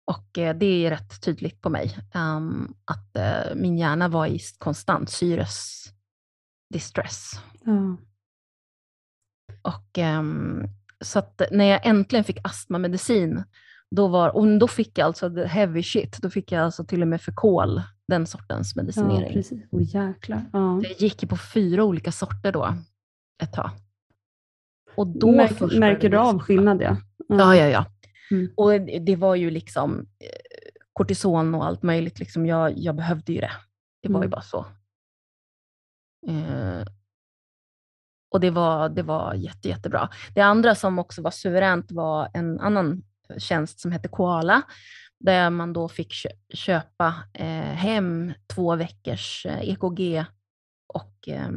Och 0.04 0.38
eh, 0.38 0.56
det 0.56 0.86
är 0.86 0.90
rätt 0.90 1.22
tydligt 1.22 1.60
på 1.60 1.70
mig 1.70 1.96
ehm, 2.14 2.74
att 2.84 3.16
eh, 3.16 3.54
min 3.54 3.78
hjärna 3.78 4.08
var 4.08 4.26
i 4.26 4.40
konstant 4.58 5.10
syres 5.10 5.84
distress. 6.70 7.32
ja. 7.64 7.96
Och, 9.62 9.98
ehm, 9.98 10.64
så 11.00 11.22
när 11.50 11.64
jag 11.64 11.86
äntligen 11.86 12.24
fick 12.24 12.38
astmamedicin, 12.44 13.44
då, 13.90 14.08
var, 14.08 14.28
och 14.28 14.58
då 14.58 14.68
fick 14.68 14.98
jag 14.98 15.06
alltså 15.06 15.30
the 15.30 15.44
heavy 15.44 15.82
shit, 15.82 16.18
då 16.22 16.30
fick 16.30 16.52
jag 16.52 16.64
alltså 16.64 16.84
till 16.84 17.02
och 17.02 17.08
med 17.08 17.20
Förkol, 17.20 17.82
den 18.08 18.26
sortens 18.26 18.72
ja, 18.76 18.82
medicinering. 18.82 19.32
precis. 19.32 19.62
Åh 19.70 19.82
jäklar. 19.82 20.50
Ja. 20.52 20.80
jag 20.82 20.92
gick 21.00 21.28
på 21.28 21.36
fyra 21.36 21.84
olika 21.84 22.12
sorter 22.12 22.52
då, 22.52 22.74
ett 23.42 23.52
tag. 23.52 23.70
Och 24.96 25.06
då 25.06 25.32
Märk, 25.32 25.78
märker 25.78 26.08
du 26.08 26.16
av 26.16 26.38
skillnad? 26.38 26.82
Ja. 26.82 26.96
Ja, 27.28 27.56
ja, 27.56 27.68
ja. 27.68 27.86
Mm. 28.30 28.52
Och 28.56 28.80
det, 28.80 29.16
var 29.16 29.34
ju 29.34 29.50
liksom 29.50 29.98
eh, 30.00 30.70
kortison 30.92 31.54
och 31.54 31.66
allt 31.66 31.82
möjligt. 31.82 32.18
Liksom. 32.18 32.46
Jag, 32.46 32.78
jag 32.78 32.94
behövde 32.96 33.32
ju 33.32 33.40
det. 33.40 33.52
Det 34.02 34.08
var 34.08 34.20
ju 34.20 34.24
Mm. 34.26 34.30
bara 34.30 34.42
så. 34.42 34.66
Eh, 36.28 36.84
och 38.30 38.40
det 38.40 38.50
var, 38.50 38.88
det 38.88 39.02
var 39.02 39.34
jätte, 39.34 39.68
jättebra. 39.68 40.08
Det 40.34 40.40
andra 40.40 40.74
som 40.74 40.98
också 40.98 41.22
var 41.22 41.30
suveränt 41.30 41.92
var 41.92 42.30
en 42.34 42.60
annan 42.60 43.02
tjänst 43.38 43.80
som 43.80 43.92
hette 43.92 44.08
Koala, 44.08 44.62
där 45.18 45.50
man 45.50 45.72
då 45.72 45.88
fick 45.88 46.12
kö- 46.12 46.54
köpa 46.54 47.14
eh, 47.34 47.46
hem 47.60 48.32
två 48.54 48.76
veckors 48.76 49.46
eh, 49.46 49.68
EKG 49.70 50.24
och 50.86 51.28
eh, 51.28 51.50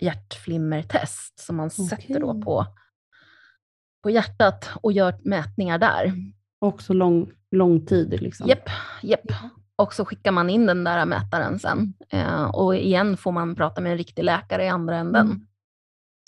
hjärtflimmertest 0.00 1.38
som 1.40 1.56
man 1.56 1.70
sätter 1.70 2.20
då 2.20 2.40
på, 2.42 2.66
på 4.02 4.10
hjärtat 4.10 4.70
och 4.82 4.92
gör 4.92 5.14
mätningar 5.24 5.78
där. 5.78 6.12
Också 6.58 6.92
lång, 6.92 7.30
lång 7.50 7.86
tid. 7.86 8.22
Liksom. 8.22 8.48
Japp, 8.48 8.68
japp. 9.02 9.20
Och 9.76 9.94
så 9.94 10.04
skickar 10.04 10.32
man 10.32 10.50
in 10.50 10.66
den 10.66 10.84
där 10.84 11.04
mätaren 11.04 11.58
sen. 11.58 11.94
Eh, 12.08 12.44
och 12.44 12.76
igen 12.76 13.16
får 13.16 13.32
man 13.32 13.54
prata 13.54 13.80
med 13.80 13.92
en 13.92 13.98
riktig 13.98 14.22
läkare 14.24 14.64
i 14.64 14.68
andra 14.68 14.96
änden 14.96 15.26
Mm. 15.26 15.46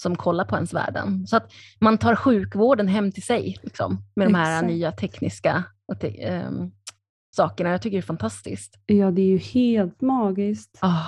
som 0.03 0.17
kollar 0.17 0.45
på 0.45 0.55
ens 0.57 0.75
värden. 0.75 1.27
Så 1.27 1.37
att 1.37 1.53
man 1.81 1.99
tar 1.99 2.17
sjukvården 2.17 2.89
hem 2.89 3.13
till 3.13 3.23
sig 3.23 3.59
liksom, 3.63 3.99
med 4.17 4.27
de 4.27 4.35
här 4.35 4.53
Exakt. 4.57 4.67
nya 4.73 4.93
tekniska 4.93 5.65
te- 6.01 6.23
ehm, 6.25 6.71
sakerna. 7.37 7.71
Jag 7.71 7.83
tycker 7.83 7.97
det 7.97 8.01
är 8.01 8.07
fantastiskt. 8.07 8.79
Ja, 8.87 9.11
det 9.11 9.23
är 9.23 9.27
ju 9.27 9.39
helt 9.39 10.01
magiskt. 10.01 10.79
Ah. 10.81 11.03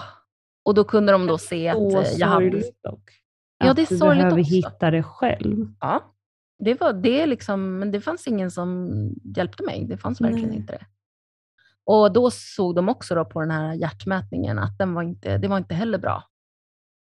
Och 0.65 0.75
då 0.75 0.85
kunde 0.85 1.13
de 1.13 1.27
då 1.27 1.39
se 1.39 1.69
att 1.69 1.77
eh, 1.77 2.13
jag 2.17 2.27
hade... 2.27 2.51
dock. 2.85 3.11
Ja, 3.59 3.71
Att 3.71 3.77
det 3.77 3.83
är 3.83 3.87
du 3.87 3.97
sorgligt 3.99 4.23
behöver 4.23 4.41
också. 4.41 4.55
hitta 4.55 4.91
det 4.91 5.03
själv. 5.03 5.67
Ja, 5.81 6.14
det 6.59 6.81
var 6.81 6.93
det 6.93 7.27
liksom, 7.27 7.79
men 7.79 7.91
det 7.91 8.01
fanns 8.01 8.27
ingen 8.27 8.51
som 8.51 8.91
hjälpte 9.37 9.63
mig. 9.63 9.85
Det 9.85 9.97
fanns 9.97 10.21
verkligen 10.21 10.49
Nej. 10.49 10.59
inte 10.59 10.73
det. 10.73 10.87
Och 11.85 12.13
då 12.13 12.31
såg 12.31 12.75
de 12.75 12.89
också 12.89 13.15
då 13.15 13.25
på 13.25 13.41
den 13.41 13.51
här 13.51 13.75
hjärtmätningen 13.75 14.59
att 14.59 14.79
den 14.79 14.95
var 14.95 15.03
inte, 15.03 15.39
det 15.39 15.49
var 15.49 15.59
inte 15.59 15.75
heller 15.75 15.99
bra. 15.99 16.25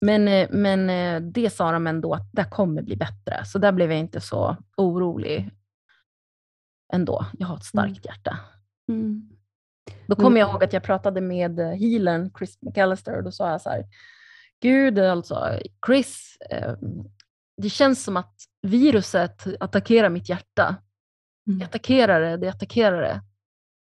Men, 0.00 0.28
eh, 0.28 0.48
men 0.50 0.90
eh, 0.90 1.20
det 1.20 1.50
sa 1.50 1.72
de 1.72 1.86
ändå 1.86 2.14
att 2.14 2.32
det 2.32 2.44
kommer 2.44 2.82
bli 2.82 2.96
bättre, 2.96 3.44
så 3.44 3.58
där 3.58 3.72
blev 3.72 3.90
jag 3.90 4.00
inte 4.00 4.20
så 4.20 4.56
orolig 4.76 5.50
ändå. 6.92 7.26
Jag 7.38 7.46
har 7.46 7.56
ett 7.56 7.64
starkt 7.64 8.06
hjärta. 8.06 8.38
Mm. 8.88 9.28
Då 10.06 10.16
kommer 10.16 10.40
jag 10.40 10.50
ihåg 10.50 10.64
att 10.64 10.72
jag 10.72 10.82
pratade 10.82 11.20
med 11.20 11.60
eh, 11.60 11.70
healern 11.70 12.30
Chris 12.38 12.58
McAllister 12.62 13.16
och 13.16 13.24
då 13.24 13.32
sa 13.32 13.50
jag 13.50 13.60
så 13.60 13.70
här, 13.70 13.84
Gud 14.62 14.98
alltså, 14.98 15.58
Chris, 15.86 16.38
det 17.56 17.68
känns 17.68 18.04
som 18.04 18.16
att 18.16 18.34
viruset 18.62 19.46
attackerar 19.62 20.08
mitt 20.10 20.28
hjärta 20.28 20.76
Mm. 21.48 21.62
attackerar 21.62 22.20
det, 22.20 22.36
det 22.36 22.48
attackerar 22.48 23.00
det. 23.02 23.20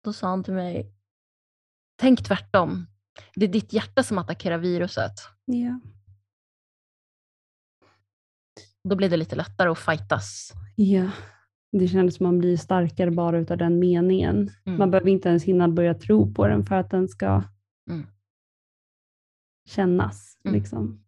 Då 0.04 0.12
sa 0.12 0.28
han 0.28 0.44
till 0.44 0.54
mig, 0.54 0.92
tänk 2.00 2.24
tvärtom. 2.24 2.86
Det 3.34 3.44
är 3.44 3.48
ditt 3.48 3.72
hjärta 3.72 4.02
som 4.02 4.18
attackerar 4.18 4.58
viruset. 4.58 5.12
Ja. 5.44 5.80
Då 8.84 8.96
blir 8.96 9.10
det 9.10 9.16
lite 9.16 9.36
lättare 9.36 9.68
att 9.68 9.78
fightas. 9.78 10.52
ja. 10.76 11.10
Det 11.72 11.88
kändes 11.88 12.16
som 12.16 12.26
man 12.26 12.38
blir 12.38 12.56
starkare 12.56 13.10
bara 13.10 13.38
utav 13.38 13.56
den 13.58 13.78
meningen. 13.78 14.50
Mm. 14.66 14.78
Man 14.78 14.90
behöver 14.90 15.10
inte 15.10 15.28
ens 15.28 15.44
hinna 15.44 15.68
börja 15.68 15.94
tro 15.94 16.34
på 16.34 16.46
den 16.48 16.64
för 16.66 16.74
att 16.74 16.90
den 16.90 17.08
ska 17.08 17.44
Mm. 17.90 18.06
kännas. 19.68 20.36
Mm. 20.44 20.54
Liksom. 20.60 21.04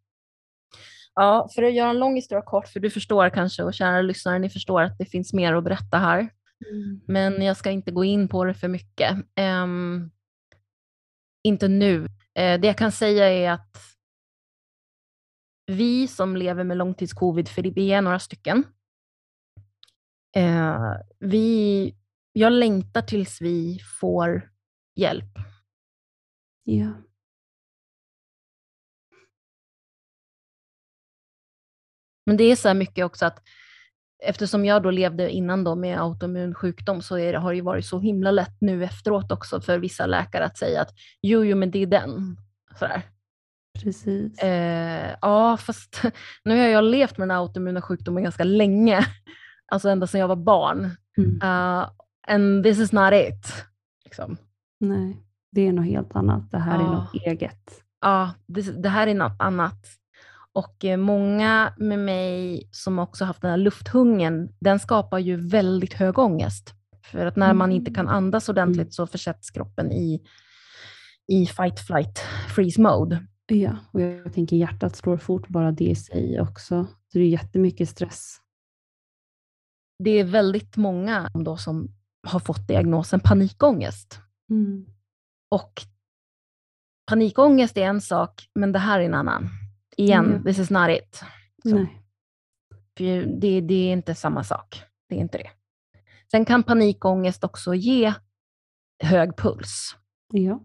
Ja, 1.15 1.49
för 1.55 1.63
att 1.63 1.75
göra 1.75 1.91
en 1.91 1.99
lång 1.99 2.15
historia 2.15 2.43
kort, 2.43 2.69
för 2.69 2.81
du 2.81 2.91
förstår 2.91 3.31
kanske 3.31 3.63
och 3.63 3.75
kära 3.75 4.03
lyssnare, 4.03 4.39
ni 4.39 4.51
förstår 4.51 4.83
att 4.83 4.99
det 4.99 5.05
finns 5.07 5.33
mer 5.33 5.55
att 5.55 5.65
berätta 5.65 5.99
här. 5.99 6.29
Men 7.07 7.43
jag 7.43 7.57
ska 7.57 7.71
inte 7.71 7.91
gå 7.91 8.05
in 8.05 8.29
på 8.29 8.45
det 8.45 8.55
för 8.55 8.69
mycket. 8.69 9.17
Ehm, 9.35 10.11
inte 11.43 11.69
nu. 11.69 12.07
Eh, 12.35 12.61
det 12.61 12.67
jag 12.67 12.79
kan 12.79 12.93
säga 12.93 13.29
är 13.31 13.51
att 13.51 13.77
vi 15.67 16.09
som 16.09 16.37
lever 16.37 16.65
med 16.65 16.77
långtidscovid, 16.77 17.49
för 17.49 17.63
vi 17.63 17.93
är 17.93 18.03
några 18.03 18.19
stycken, 18.19 18.65
eh, 20.37 20.93
vi, 21.19 21.95
jag 22.33 22.53
längtar 22.53 23.03
tills 23.03 23.41
vi 23.41 23.79
får 24.01 24.51
hjälp. 24.97 25.39
Ja. 26.65 26.93
Men 32.31 32.37
det 32.37 32.45
är 32.45 32.57
så 32.57 32.69
här 32.69 32.75
mycket 32.75 33.05
också 33.05 33.27
att 33.27 33.43
eftersom 34.23 34.65
jag 34.65 34.83
då 34.83 34.91
levde 34.91 35.31
innan 35.31 35.65
då 35.65 35.75
med 35.75 36.01
autoimmun 36.01 36.55
sjukdom 36.55 37.03
så 37.03 37.19
är 37.19 37.35
har 37.35 37.51
det 37.51 37.57
ju 37.57 37.63
varit 37.63 37.87
så 37.87 38.01
himla 38.01 38.31
lätt 38.31 38.57
nu 38.61 38.85
efteråt 38.85 39.33
också 39.33 39.61
för 39.61 39.79
vissa 39.79 40.07
läkare 40.07 40.45
att 40.45 40.59
säga 40.59 40.81
att 40.83 40.91
jo, 41.23 41.45
jo, 41.45 41.57
men 41.57 41.71
det 41.71 41.79
är 41.83 41.87
den. 41.87 42.37
Sådär. 42.79 43.03
Precis. 43.83 44.39
Eh, 44.39 45.17
ja, 45.23 45.57
fast 45.57 46.03
nu 46.45 46.59
har 46.59 46.67
jag 46.67 46.85
levt 46.85 47.19
med 47.19 47.29
den 47.29 47.37
här 47.37 47.43
autoimmuna 47.43 47.83
sjukdomen 47.83 48.23
ganska 48.23 48.45
länge. 48.45 49.07
Alltså 49.73 49.89
ända 49.89 50.07
sedan 50.07 50.21
jag 50.21 50.29
var 50.29 50.37
barn. 50.37 50.91
Mm. 51.19 51.35
Uh, 51.35 51.89
and 52.29 52.65
this 52.65 52.79
is 52.79 52.93
not 52.93 53.13
it. 53.13 53.65
Liksom. 54.05 54.37
Nej, 54.81 55.17
det 55.53 55.67
är 55.69 55.73
något 55.73 55.87
helt 55.87 56.17
annat. 56.17 56.51
Det 56.51 56.59
här 56.59 56.79
är 56.79 56.83
Ja. 56.83 56.93
något 56.93 57.15
eget. 57.15 57.85
Ja, 58.01 58.31
det, 58.47 58.83
det 58.83 58.89
här 58.89 59.07
är 59.07 59.15
något 59.15 59.37
annat. 59.39 60.00
Och 60.53 60.85
eh, 60.85 60.97
många 60.97 61.75
med 61.77 61.99
mig 61.99 62.69
som 62.73 62.99
också 62.99 63.25
haft 63.25 63.43
den 63.43 63.51
här 63.51 63.59
lufthungern, 63.59 64.53
den 64.61 64.79
skapar 64.79 65.19
ju 65.19 65.49
väldigt 65.49 65.95
hög 65.95 66.19
ångest. 66.19 66.75
För 67.03 67.27
att 67.27 67.37
när 67.37 67.55
man 67.55 67.73
inte 67.73 67.95
kan 67.95 68.09
andas 68.09 68.49
ordentligt 68.49 68.95
så 68.95 69.07
försätts 69.07 69.51
kroppen 69.51 69.93
i, 69.93 70.23
i 71.27 71.47
fight, 71.47 71.81
flight, 71.81 72.19
freeze 72.49 72.81
mode. 72.81 73.27
Ja, 73.47 73.77
och 73.93 74.01
jag 74.01 74.33
tänker 74.33 74.57
hjärtat 74.57 74.97
slår 74.97 75.17
fort 75.17 75.49
bara 75.49 75.73
det 75.73 75.85
i 75.85 75.95
sig 75.95 76.41
också. 76.41 76.87
Så 77.13 77.19
det 77.19 77.25
är 77.25 77.29
jättemycket 77.29 77.89
stress. 77.89 78.37
Det 80.05 80.11
är 80.11 80.25
väldigt 80.25 80.77
många 80.77 81.31
då 81.35 81.57
som 81.57 81.95
har 82.27 82.41
fått 82.41 82.69
diagnosen 82.69 83.21
panikångest. 83.21 84.21
Mm. 84.51 84.87
Och 85.51 85.73
panikångest 87.07 87.77
är 87.77 87.83
en 87.83 88.01
sak, 88.01 88.49
men 88.55 88.73
det 88.73 88.79
här 88.79 89.01
är 89.01 89.05
en 89.05 89.15
annan. 89.15 89.49
Igen, 89.97 90.27
Mm. 90.27 90.45
this 90.45 90.59
is 90.59 90.71
not 90.71 90.91
it. 90.91 91.23
För 92.99 93.07
det, 93.41 93.61
det 93.61 93.75
är 93.75 93.93
inte 93.93 94.15
samma 94.15 94.45
sak. 94.45 94.83
Det 95.09 95.15
är 95.15 95.19
inte 95.21 95.39
det. 95.39 95.51
Sen 96.31 96.45
kan 96.45 96.63
panikångest 96.63 97.45
också 97.45 97.75
ge 97.75 98.15
hög 99.03 99.37
puls. 99.37 99.97
Ja. 100.33 100.61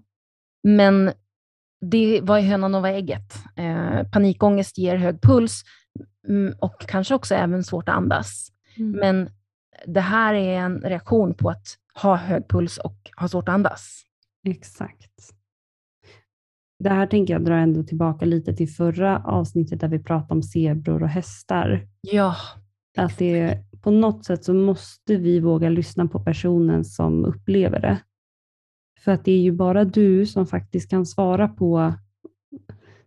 Men 0.64 1.12
det 1.82 2.22
var 2.22 2.38
ju 2.38 2.48
hönan 2.48 2.76
och 2.76 2.82
vad 2.82 2.92
är 2.92 2.96
ägget. 2.96 3.36
Eh, 3.56 4.04
panikångest 4.12 4.78
ger 4.78 4.96
hög 4.98 5.22
puls 5.22 5.64
mm, 6.28 6.56
och 6.60 6.80
kanske 6.88 7.16
också 7.16 7.36
även 7.36 7.64
svårt 7.64 7.90
att 7.90 7.96
andas. 7.96 8.52
Mm. 8.78 8.92
Men 8.92 9.30
det 9.86 10.02
här 10.02 10.34
är 10.34 10.58
en 10.60 10.82
reaktion 10.82 11.34
på 11.34 11.50
att 11.50 11.66
ha 12.02 12.16
hög 12.16 12.48
puls 12.50 12.78
och 12.78 13.12
ha 13.18 13.28
svårt 13.28 13.50
att 13.50 13.54
andas. 13.54 14.04
Exakt. 14.48 15.12
Det 16.80 16.90
här 16.90 17.08
tänker 17.08 17.34
jag 17.34 17.46
dra 17.46 17.56
ändå 17.56 17.84
tillbaka 17.84 18.26
lite 18.26 18.54
till 18.54 18.70
förra 18.70 19.20
avsnittet 19.20 19.80
där 19.80 19.88
vi 19.88 20.00
pratade 20.00 20.34
om 20.34 20.44
zebror 20.44 21.04
och 21.04 21.10
hästar. 21.10 21.88
Ja, 22.02 22.36
Att 22.98 23.18
det, 23.18 23.58
på 23.82 23.92
något 23.92 24.26
sätt 24.26 24.44
så 24.44 24.54
måste 24.54 25.16
vi 25.18 25.40
våga 25.40 25.70
lyssna 25.70 26.08
på 26.08 26.20
personen 26.20 26.86
som 26.86 27.26
upplever 27.26 27.80
det. 27.80 28.02
För 29.00 29.12
att 29.12 29.26
det 29.26 29.32
är 29.32 29.42
ju 29.42 29.52
bara 29.52 29.86
du 29.86 30.26
som 30.26 30.48
faktiskt 30.48 30.90
kan 30.90 31.06
svara 31.06 31.48
på, 31.48 31.94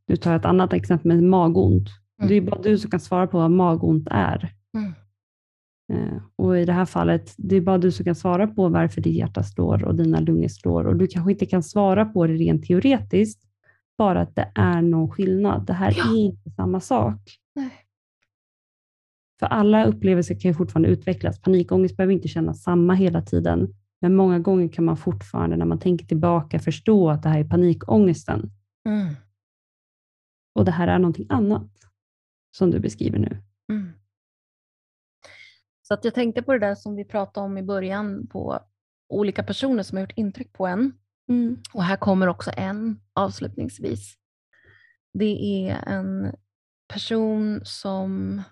du 0.06 0.16
tar 0.16 0.36
ett 0.36 0.44
annat 0.44 0.72
exempel 0.72 1.06
med 1.08 1.22
magont. 1.22 1.88
Mm. 2.18 2.28
Det 2.28 2.34
är 2.34 2.40
bara 2.40 2.62
du 2.62 2.78
som 2.78 2.90
kan 2.90 3.00
svara 3.00 3.26
på 3.26 3.38
vad 3.38 3.50
magont 3.50 4.08
är. 4.10 4.52
Mm. 4.78 4.92
Eh, 5.92 6.22
Och 6.36 6.58
i 6.58 6.64
det 6.64 6.72
här 6.72 6.84
fallet, 6.84 7.34
det 7.36 7.56
är 7.56 7.60
bara 7.60 7.78
du 7.78 7.92
som 7.92 8.04
kan 8.04 8.14
svara 8.14 8.46
på 8.46 8.68
varför 8.68 9.00
ditt 9.00 9.16
hjärta 9.16 9.42
slår 9.42 9.84
och 9.84 9.94
dina 9.94 10.20
lungor 10.20 10.48
slår. 10.48 10.86
Och 10.86 10.96
du 10.96 11.06
kanske 11.06 11.32
inte 11.32 11.46
kan 11.46 11.62
svara 11.62 12.04
på 12.04 12.26
det 12.26 12.32
rent 12.34 12.66
teoretiskt, 12.66 13.47
bara 13.98 14.20
att 14.20 14.34
det 14.36 14.52
är 14.54 14.82
någon 14.82 15.10
skillnad. 15.10 15.66
Det 15.66 15.72
här 15.72 15.94
Ja. 15.96 16.04
är 16.12 16.16
inte 16.16 16.50
samma 16.50 16.80
sak. 16.80 17.20
Nej. 17.54 17.70
För 19.40 19.46
alla 19.46 19.84
upplevelser 19.84 20.40
kan 20.40 20.50
ju 20.50 20.54
fortfarande 20.54 20.88
utvecklas. 20.88 21.40
Panikångest 21.40 21.96
behöver 21.96 22.14
inte 22.14 22.28
kännas 22.28 22.62
samma 22.62 22.94
hela 22.94 23.22
tiden, 23.22 23.74
men 24.00 24.14
många 24.16 24.38
gånger 24.38 24.68
kan 24.68 24.84
man 24.84 24.96
fortfarande 24.96 25.56
när 25.56 25.64
man 25.66 25.78
tänker 25.78 26.06
tillbaka 26.06 26.58
förstå 26.58 27.10
att 27.10 27.22
det 27.22 27.28
här 27.28 27.40
är 27.40 27.44
panikångesten 27.48 28.50
Mm. 28.88 29.14
och 30.54 30.64
det 30.64 30.70
här 30.70 30.88
är 30.88 30.98
någonting 30.98 31.26
annat 31.28 31.70
som 32.56 32.70
du 32.70 32.80
beskriver 32.80 33.18
nu. 33.18 33.42
Mm. 33.72 33.92
Så 35.82 35.94
att 35.94 36.04
jag 36.04 36.14
tänkte 36.14 36.42
på 36.42 36.52
det 36.52 36.58
där 36.58 36.74
som 36.74 36.94
vi 36.96 37.04
pratade 37.04 37.46
om 37.46 37.58
i 37.58 37.62
början 37.62 38.26
på 38.26 38.60
olika 39.08 39.42
personer 39.42 39.82
som 39.82 39.96
har 39.96 40.02
gjort 40.02 40.12
intryck 40.18 40.52
på 40.52 40.66
en. 40.66 40.92
Mm. 41.28 41.62
Och 41.72 41.84
här 41.84 41.96
kommer 41.96 42.26
också 42.26 42.50
en 42.56 43.00
avslutningsvis. 43.12 44.14
Det 45.12 45.68
är 45.68 45.88
en 45.88 46.36
person 46.88 47.60
som, 47.64 48.42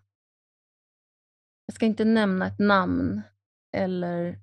jag 1.67 1.75
ska 1.75 1.87
inte 1.87 2.05
nämna 2.05 2.47
ett 2.47 2.59
namn 2.59 3.23
eller, 3.77 4.39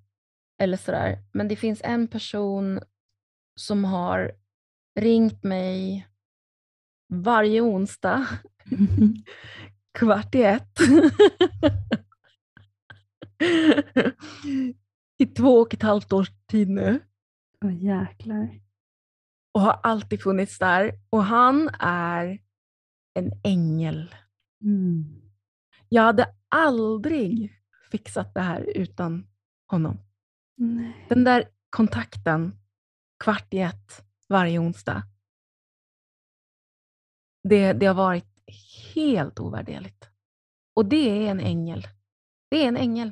eller 0.61 0.77
sådär, 0.77 1.23
men 1.31 1.47
det 1.47 1.55
finns 1.55 1.81
en 1.83 2.07
person 2.07 2.79
som 3.55 3.83
har 3.85 4.31
ringt 4.99 5.43
mig 5.43 6.07
varje 7.13 7.61
onsdag 7.61 8.27
kvart 9.93 10.35
i 10.35 10.43
ett. 10.43 10.79
I 15.17 15.25
två 15.25 15.59
och 15.59 15.73
ett 15.73 15.81
halvt 15.81 16.13
års 16.13 16.31
tid 16.47 16.69
nu. 16.69 16.99
Åh 17.63 17.83
jäklar. 17.83 18.59
och 19.53 19.61
har 19.61 19.79
alltid 19.83 20.21
funnits 20.21 20.59
där. 20.59 20.99
Och 21.09 21.23
han 21.23 21.69
är 21.79 22.39
en 23.13 23.31
ängel. 23.43 24.15
Mm. 24.61 25.21
Jag 25.89 26.03
hade 26.03 26.35
aldrig 26.49 27.61
fixat 27.91 28.33
det 28.33 28.41
här 28.41 28.77
utan 28.77 29.27
honom. 29.67 29.99
Nej. 30.57 31.05
Den 31.09 31.23
där 31.23 31.49
kontakten 31.69 32.55
kvart 33.23 33.53
i 33.53 33.59
ett 33.59 34.05
varje 34.29 34.59
onsdag. 34.59 35.03
Det, 37.43 37.73
det 37.73 37.85
har 37.85 37.95
varit 37.95 38.43
helt 38.95 39.39
ovärderligt. 39.39 40.09
Och 40.73 40.85
det 40.85 41.25
är 41.25 41.31
en 41.31 41.39
ängel. 41.39 41.87
Det 42.49 42.63
är 42.63 42.67
en 42.67 42.77
ängel. 42.77 43.11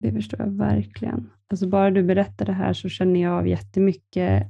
Det 0.00 0.12
förstår 0.12 0.40
jag 0.40 0.50
verkligen. 0.50 1.30
Alltså 1.46 1.66
bara 1.68 1.90
du 1.90 2.02
berättar 2.02 2.46
det 2.46 2.52
här 2.52 2.72
så 2.72 2.88
känner 2.88 3.20
jag 3.22 3.32
av 3.38 3.48
jättemycket 3.48 4.46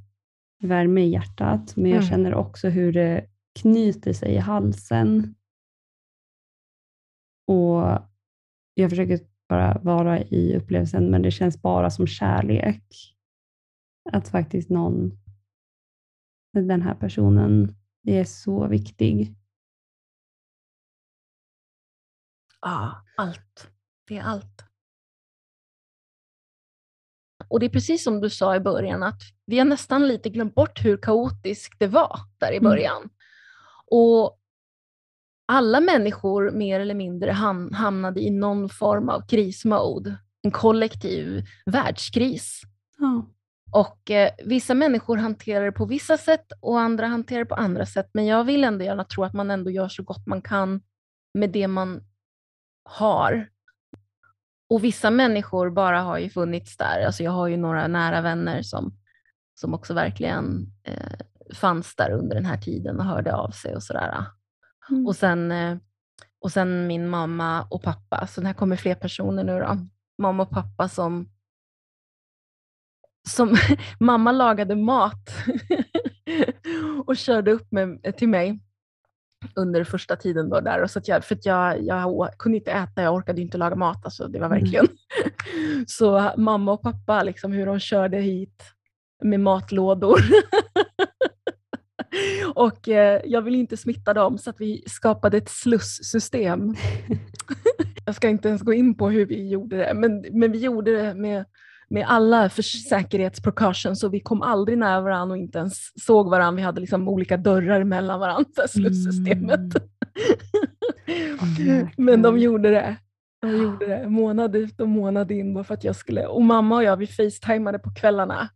värme 0.62 1.00
i 1.00 1.08
hjärtat, 1.08 1.76
men 1.76 1.90
jag 1.90 1.96
Mm. 1.98 2.08
känner 2.10 2.34
också 2.34 2.68
hur 2.68 2.92
det 2.92 3.26
knyter 3.60 4.12
sig 4.12 4.34
i 4.34 4.38
halsen. 4.38 5.34
Och 7.46 7.98
jag 8.74 8.90
försöker 8.90 9.20
bara 9.48 9.78
vara 9.78 10.20
i 10.20 10.56
upplevelsen, 10.56 11.10
men 11.10 11.22
det 11.22 11.30
känns 11.30 11.62
bara 11.62 11.90
som 11.90 12.06
kärlek. 12.06 13.16
Att 14.12 14.28
faktiskt 14.28 14.70
någon, 14.70 15.18
den 16.52 16.82
här 16.82 16.94
personen, 16.94 17.74
det 18.02 18.18
är 18.18 18.24
så 18.24 18.66
viktig. 18.68 19.34
Ja, 22.60 23.04
allt. 23.16 23.70
Det 24.08 24.16
är 24.16 24.22
allt. 24.22 24.64
Och 27.50 27.60
det 27.60 27.66
är 27.66 27.70
precis 27.70 28.04
som 28.04 28.20
du 28.20 28.30
sa 28.30 28.56
i 28.56 28.60
början, 28.60 29.02
att 29.02 29.20
vi 29.46 29.58
har 29.58 29.64
nästan 29.64 30.08
lite 30.08 30.30
glömt 30.30 30.54
bort 30.54 30.84
hur 30.84 30.96
kaotiskt 30.96 31.78
det 31.78 31.86
var 31.86 32.20
där 32.38 32.52
i 32.52 32.56
Mm. 32.56 32.70
början. 32.70 33.08
Och 33.90 34.36
alla 35.46 35.80
människor 35.80 36.50
mer 36.50 36.80
eller 36.80 36.94
mindre 36.94 37.30
ham 37.30 37.72
hamnade 37.72 38.20
i 38.20 38.30
någon 38.30 38.68
form 38.68 39.08
av 39.08 39.26
krismode, 39.26 40.16
en 40.42 40.50
kollektiv 40.50 41.44
världskris. 41.66 42.60
Ja. 42.98 43.26
Och 43.72 44.10
eh, 44.10 44.30
vissa 44.44 44.74
människor 44.74 45.16
hanterar 45.16 45.64
det 45.64 45.72
på 45.72 45.84
vissa 45.86 46.16
sätt 46.18 46.46
och 46.60 46.80
andra 46.80 47.06
hanterar 47.06 47.38
det 47.38 47.46
på 47.46 47.54
andra 47.54 47.86
sätt. 47.86 48.10
Men 48.12 48.26
jag 48.26 48.44
vill 48.44 48.64
ändå 48.64 48.84
gärna 48.84 49.04
tro 49.04 49.24
att 49.24 49.32
man 49.34 49.50
ändå 49.50 49.70
gör 49.70 49.88
så 49.88 50.02
gott 50.02 50.26
man 50.26 50.42
kan 50.42 50.80
med 51.34 51.50
det 51.50 51.68
man 51.68 52.04
har. 52.84 53.48
Och 54.70 54.85
vissa 54.85 55.11
människor 55.11 55.70
bara 55.70 56.00
har 56.00 56.18
ju 56.18 56.30
funnits 56.30 56.76
där. 56.76 57.06
Alltså 57.06 57.22
jag 57.22 57.30
har 57.30 57.48
ju 57.48 57.56
några 57.56 57.88
nära 57.88 58.20
vänner 58.20 58.62
som, 58.62 58.92
som 59.54 59.74
också 59.74 59.94
verkligen 59.94 60.66
eh, 60.85 61.54
fanns 61.54 61.96
där 61.96 62.11
under 62.11 62.35
den 62.37 62.46
här 62.46 62.56
tiden 62.56 62.98
och 62.98 63.04
hörde 63.04 63.35
av 63.35 63.50
sig 63.50 63.74
och 63.74 63.83
sådär. 63.83 64.24
Mm. 64.90 65.06
Och, 65.06 65.16
sen, 65.16 65.52
eh, 65.52 65.78
och 66.40 66.52
sen 66.52 66.87
min 66.87 67.09
mamma 67.09 67.62
och 67.62 67.83
pappa, 67.83 68.26
så 68.26 68.42
här 68.42 68.52
kommer 68.52 68.76
fler 68.76 68.94
personer 68.94 69.44
nu 69.44 69.59
då. 69.59 69.76
Mamma 70.18 70.42
och 70.42 70.50
pappa 70.50 70.88
som 70.88 71.28
som 73.28 73.56
mamma 74.00 74.33
lagade 74.33 74.76
mat 74.76 75.30
och 77.06 77.16
körde 77.16 77.52
upp 77.52 77.72
med, 77.72 78.16
till 78.16 78.28
mig 78.28 78.61
under 79.55 79.85
första 79.85 80.16
tiden 80.16 80.48
då 80.48 80.61
där. 80.61 80.83
Och 80.83 80.90
så 80.90 80.98
att 80.98 81.09
jag, 81.09 81.24
för 81.24 81.35
att 81.35 81.46
jag, 81.46 81.83
jag 81.83 82.31
kunde 82.38 82.59
inte 82.59 82.70
äta, 82.70 83.03
jag 83.03 83.14
orkade 83.14 83.40
inte 83.40 83.59
laga 83.59 83.76
mat. 83.76 84.05
Alltså, 84.05 84.29
det 84.29 84.38
var 84.38 84.48
verkligen. 84.48 84.88
så 85.87 86.31
mamma 86.37 86.72
och 86.72 86.83
pappa, 86.83 87.22
liksom, 87.22 87.53
hur 87.53 87.66
de 87.66 87.81
körde 87.81 88.16
hit 88.16 88.62
med 89.22 89.40
matlådor. 89.40 90.20
och 92.55 92.88
eh, 92.88 93.20
jag 93.24 93.42
vill 93.42 93.55
inte 93.55 93.76
smitta 93.76 94.14
dem 94.14 94.38
så 94.38 94.50
att 94.50 94.61
vi 94.61 94.85
skapade 94.87 95.37
ett 95.37 95.48
slussystem. 95.48 96.74
jag 98.07 98.14
ska 98.14 98.29
inte 98.29 98.48
ens 98.48 98.62
gå 98.62 98.72
in 98.72 98.94
på 98.94 99.11
hur 99.11 99.26
vi 99.26 99.48
gjorde 99.48 99.76
det, 99.76 99.94
men, 99.94 100.26
men 100.33 100.53
vi 100.53 100.59
gjorde 100.59 101.03
det 101.03 101.14
med 101.14 101.44
med 101.90 102.05
alla 102.09 102.48
för 102.48 102.62
säkerhetsprecautions 102.62 104.05
och 104.05 104.14
vi 104.14 104.20
kom 104.20 104.42
aldrig 104.42 104.79
nära 104.79 105.00
varandra 105.00 105.35
och 105.35 105.38
inte 105.38 105.59
ens 105.59 106.05
såg 106.07 106.31
varandra. 106.31 106.57
Vi 106.57 106.62
hade 106.62 106.81
liksom 106.81 107.09
olika 107.09 107.37
dörrar 107.37 107.85
mellan 107.85 108.20
varandra, 108.20 108.68
slussystemet. 108.68 109.61
Mm. 111.59 111.88
Men 111.96 112.22
de 112.22 112.38
gjorde 112.38 112.70
det. 112.70 112.96
De 113.40 113.57
gjorde 113.57 113.87
det 113.87 114.09
månad 114.09 114.57
ut 114.57 114.81
och 114.81 114.88
månad 114.88 115.31
in 115.31 115.55
bara 115.55 115.64
för 115.64 115.74
att 115.74 115.85
jag 115.85 115.96
skulle, 115.96 116.26
och 116.26 116.42
mamma 116.42 116.76
och 116.76 116.85
jag 116.85 116.96
vi 116.96 117.07
facetimade 117.07 117.79
på 117.79 117.90
kvällarna. 117.94 118.48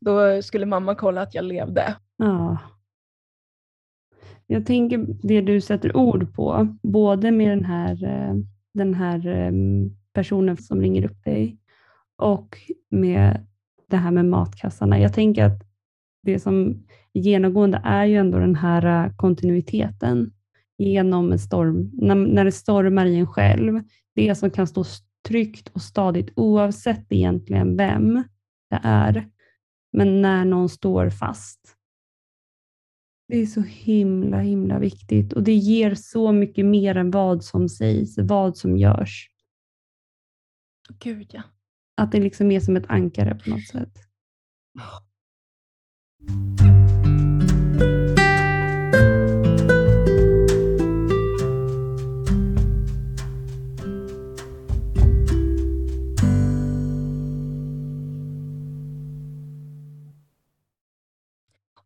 Då 0.00 0.42
skulle 0.42 0.66
mamma 0.66 0.94
kolla 0.94 1.22
att 1.22 1.34
jag 1.34 1.44
levde. 1.44 1.96
Ja. 2.16 2.58
Jag 4.46 4.66
tänker 4.66 5.06
det 5.22 5.40
du 5.40 5.60
sätter 5.60 5.96
ord 5.96 6.34
på, 6.34 6.76
både 6.82 7.30
med 7.30 7.50
den 7.50 7.64
här, 7.64 8.04
eh, 8.04 8.34
den 8.74 8.94
här 8.94 9.26
eh, 9.26 9.52
personen 10.12 10.56
som 10.56 10.80
ringer 10.80 11.04
upp 11.04 11.24
dig 11.24 11.58
och 12.18 12.58
med 12.90 13.46
det 13.88 13.96
här 13.96 14.10
med 14.10 14.24
matkassarna. 14.24 15.00
Jag 15.00 15.14
tänker 15.14 15.44
att 15.44 15.62
det 16.22 16.38
som 16.38 16.84
är 17.12 17.20
genomgående 17.20 17.80
är 17.84 18.04
ju 18.04 18.16
ändå 18.16 18.38
den 18.38 18.54
här 18.54 19.04
äh, 19.04 19.16
kontinuiteten 19.16 20.32
genom 20.78 21.32
en 21.32 21.38
storm, 21.38 21.90
när, 21.92 22.14
när 22.14 22.44
det 22.44 22.52
stormar 22.52 23.06
i 23.06 23.16
en 23.16 23.26
själv. 23.26 23.80
Det 24.14 24.34
som 24.34 24.50
kan 24.50 24.66
stå 24.66 24.84
tryggt 25.28 25.68
och 25.68 25.82
stadigt 25.82 26.32
oavsett 26.36 27.12
egentligen 27.12 27.76
vem 27.76 28.14
det 28.70 28.80
är. 28.82 29.28
Men 29.92 30.22
när 30.22 30.44
någon 30.44 30.68
står 30.68 31.10
fast. 31.10 31.74
Det 33.28 33.38
är 33.38 33.46
så 33.46 33.60
himla, 33.60 34.40
himla 34.40 34.78
viktigt 34.78 35.32
och 35.32 35.42
det 35.42 35.54
ger 35.54 35.94
så 35.94 36.32
mycket 36.32 36.66
mer 36.66 36.96
än 36.96 37.10
vad 37.10 37.44
som 37.44 37.68
sägs, 37.68 38.18
vad 38.18 38.56
som 38.56 38.76
görs. 38.76 39.30
Gud 40.98 41.30
ja. 41.32 41.42
Att 41.98 42.12
det 42.12 42.20
liksom 42.20 42.50
är 42.50 42.60
som 42.60 42.76
ett 42.76 42.84
ankare 42.88 43.34
på 43.34 43.50
något 43.50 43.66
sätt. 43.66 43.92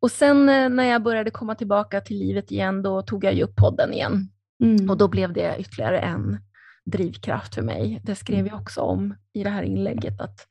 Och 0.01 0.11
sen 0.11 0.49
eh, 0.49 0.69
när 0.69 0.85
jag 0.85 1.03
började 1.03 1.31
komma 1.31 1.55
tillbaka 1.55 2.01
till 2.01 2.19
livet 2.19 2.53
igen, 2.53 2.83
då 2.83 3.03
tog 3.03 3.25
jag 3.25 3.35
ju 3.35 3.43
upp 3.43 3.57
podden 3.57 3.93
igen. 3.93 4.29
Mm. 4.63 4.91
Och 4.91 4.99
då 4.99 5.09
blev 5.09 5.33
det 5.33 5.57
ytterligare 5.59 6.01
en 6.01 6.39
drivkraft 6.85 7.55
för 7.55 7.63
mig. 7.63 8.01
Det 8.05 8.15
skrev 8.15 8.47
jag 8.47 8.61
också 8.61 8.81
om 8.81 9.15
i 9.33 9.43
det 9.45 9.51
här 9.51 9.63
inlägget, 9.63 10.21
att 10.21 10.49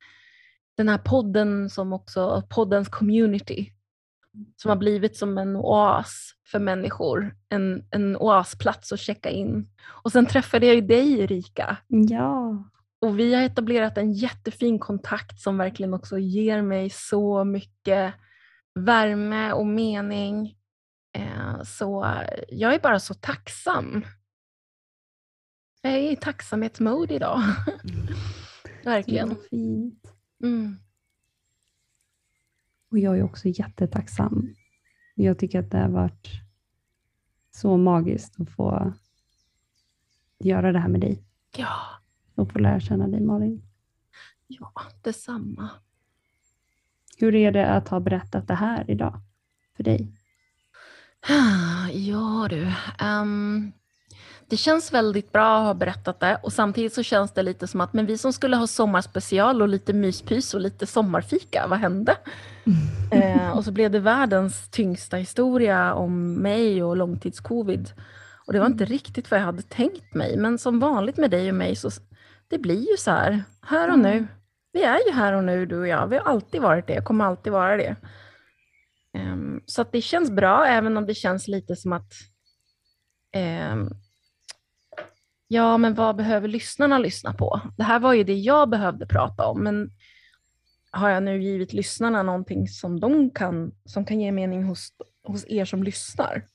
den 0.78 0.90
här 0.90 0.98
podden 0.98 1.70
som 1.70 1.94
också, 1.94 2.44
poddens 2.50 2.90
community, 2.90 3.72
som 4.56 4.70
har 4.70 4.76
blivit 4.76 5.18
som 5.18 5.38
en 5.38 5.56
oas 5.56 6.32
för 6.52 6.60
människor, 6.60 7.36
en, 7.50 7.86
en 7.92 8.18
oasplats 8.18 8.92
att 8.92 9.00
checka 9.00 9.30
in. 9.30 9.68
Och 10.04 10.12
sen 10.12 10.26
träffade 10.26 10.66
jag 10.66 10.76
ju 10.76 10.82
dig 10.82 11.20
Erika. 11.20 11.78
Ja. 11.88 12.64
Och 13.02 13.20
vi 13.20 13.34
har 13.34 13.42
etablerat 13.42 13.98
en 13.98 14.14
jättefin 14.14 14.80
kontakt 14.80 15.40
som 15.40 15.58
verkligen 15.58 15.94
också 15.94 16.20
ger 16.20 16.62
mig 16.62 16.90
så 16.90 17.44
mycket 17.44 18.14
värme 18.80 19.52
och 19.52 19.68
mening. 19.68 20.56
Eh, 21.18 21.64
så 21.64 22.16
jag 22.50 22.74
är 22.74 22.80
bara 22.80 23.00
så 23.00 23.14
tacksam 23.14 24.06
jag 25.82 25.94
är 25.94 26.12
i 26.12 26.16
tacksamhetsmode 26.16 27.14
idag. 27.14 27.42
Verkligen. 28.84 29.36
Fint. 29.50 30.14
Mm. 30.44 30.76
Och 32.92 33.00
jag 33.00 33.18
är 33.18 33.24
också 33.24 33.48
jättetacksam. 33.48 34.56
Jag 35.16 35.40
tycker 35.40 35.60
att 35.60 35.72
det 35.72 35.78
har 35.78 35.90
varit 35.90 36.28
så 37.52 37.78
magiskt 37.78 38.40
att 38.40 38.50
få 38.50 38.94
göra 40.40 40.72
det 40.72 40.80
här 40.80 40.90
med 40.90 41.02
dig. 41.02 41.24
Ja. 41.58 41.78
Och 42.36 42.52
få 42.52 42.60
lära 42.60 42.80
känna 42.80 43.08
dig 43.08 43.22
Malin. 43.22 43.62
Ja, 44.48 44.72
detsamma. 45.02 45.70
Hur 47.18 47.36
är 47.36 47.52
det 47.52 47.70
att 47.70 47.88
ha 47.88 48.00
berättat 48.00 48.48
det 48.48 48.56
här 48.56 48.92
idag 48.92 49.22
för 49.76 49.84
dig? 49.84 50.18
Ja 51.94 52.48
du, 52.50 52.74
um, 53.06 53.72
det 54.52 54.58
känns 54.58 54.94
väldigt 54.94 55.32
bra 55.32 55.58
att 55.58 55.66
ha 55.66 55.74
berättat 55.74 56.20
det 56.20 56.40
och 56.44 56.54
samtidigt 56.54 56.94
så 56.94 57.04
känns 57.04 57.32
det 57.32 57.44
lite 57.44 57.68
som 57.68 57.82
att 57.82 57.94
men 57.94 58.06
vi 58.06 58.18
som 58.18 58.34
skulle 58.34 58.56
ha 58.56 58.68
sommarspecial 58.68 59.62
och 59.62 59.68
lite 59.68 59.94
myspys 59.94 60.54
och 60.54 60.62
lite 60.62 60.86
sommarfika, 60.86 61.68
vad 61.68 61.80
hände? 61.80 62.18
eh, 63.12 63.58
och 63.58 63.66
så 63.66 63.72
blev 63.72 63.92
det 63.92 64.00
världens 64.00 64.70
tyngsta 64.70 65.18
historia 65.18 65.94
om 65.94 66.34
mig 66.34 66.84
och 66.84 66.98
långtidscovid. 66.98 67.92
Och 68.46 68.54
det 68.54 68.60
var 68.60 68.66
inte 68.66 68.86
riktigt 68.86 69.32
vad 69.32 69.40
jag 69.40 69.46
hade 69.46 69.62
tänkt 69.62 70.14
mig, 70.14 70.38
men 70.38 70.58
som 70.58 70.80
vanligt 70.80 71.18
med 71.18 71.32
dig 71.32 71.50
och 71.50 71.56
mig 71.56 71.76
så 71.76 71.90
det 72.48 72.58
blir 72.58 72.92
ju 72.92 72.98
så 72.98 73.12
här, 73.12 73.44
här 73.62 73.92
och 73.92 74.00
nu. 74.00 74.28
Vi 74.74 74.84
är 74.84 75.08
ju 75.08 75.12
här 75.14 75.34
och 75.34 75.44
nu 75.44 75.66
du 75.66 75.80
och 75.80 75.88
jag, 75.88 76.08
vi 76.08 76.18
har 76.18 76.24
alltid 76.24 76.62
varit 76.62 76.88
det, 76.88 77.04
kommer 77.04 77.26
alltid 77.26 77.54
vara 77.54 77.78
det. 77.78 77.96
Um, 79.18 79.64
så 79.66 79.82
att 79.82 79.92
det 79.92 80.02
känns 80.02 80.32
bra, 80.32 80.66
även 80.66 80.98
om 80.98 81.06
det 81.06 81.16
känns 81.16 81.48
lite 81.48 81.76
som 81.76 81.94
att 81.94 82.12
um, 83.72 83.90
ja, 85.52 85.78
men 85.78 85.94
vad 85.94 86.16
behöver 86.16 86.48
lyssnarna 86.48 86.98
lyssna 86.98 87.34
på? 87.34 87.62
Det 87.78 87.84
här 87.84 88.00
var 88.00 88.14
ju 88.14 88.24
det 88.24 88.34
jag 88.34 88.70
behövde 88.70 89.06
prata 89.06 89.46
om, 89.46 89.64
men 89.64 89.92
har 90.92 91.10
jag 91.10 91.24
nu 91.24 91.44
givit 91.44 91.74
lyssnarna 91.74 92.24
någonting 92.24 92.68
som, 92.68 93.00
de 93.00 93.30
kan, 93.30 93.72
som 93.86 94.06
kan 94.06 94.20
ge 94.20 94.32
mening 94.32 94.64
hos, 94.64 94.94
hos 95.24 95.46
er 95.48 95.66
som 95.66 95.84
lyssnar? 95.84 96.46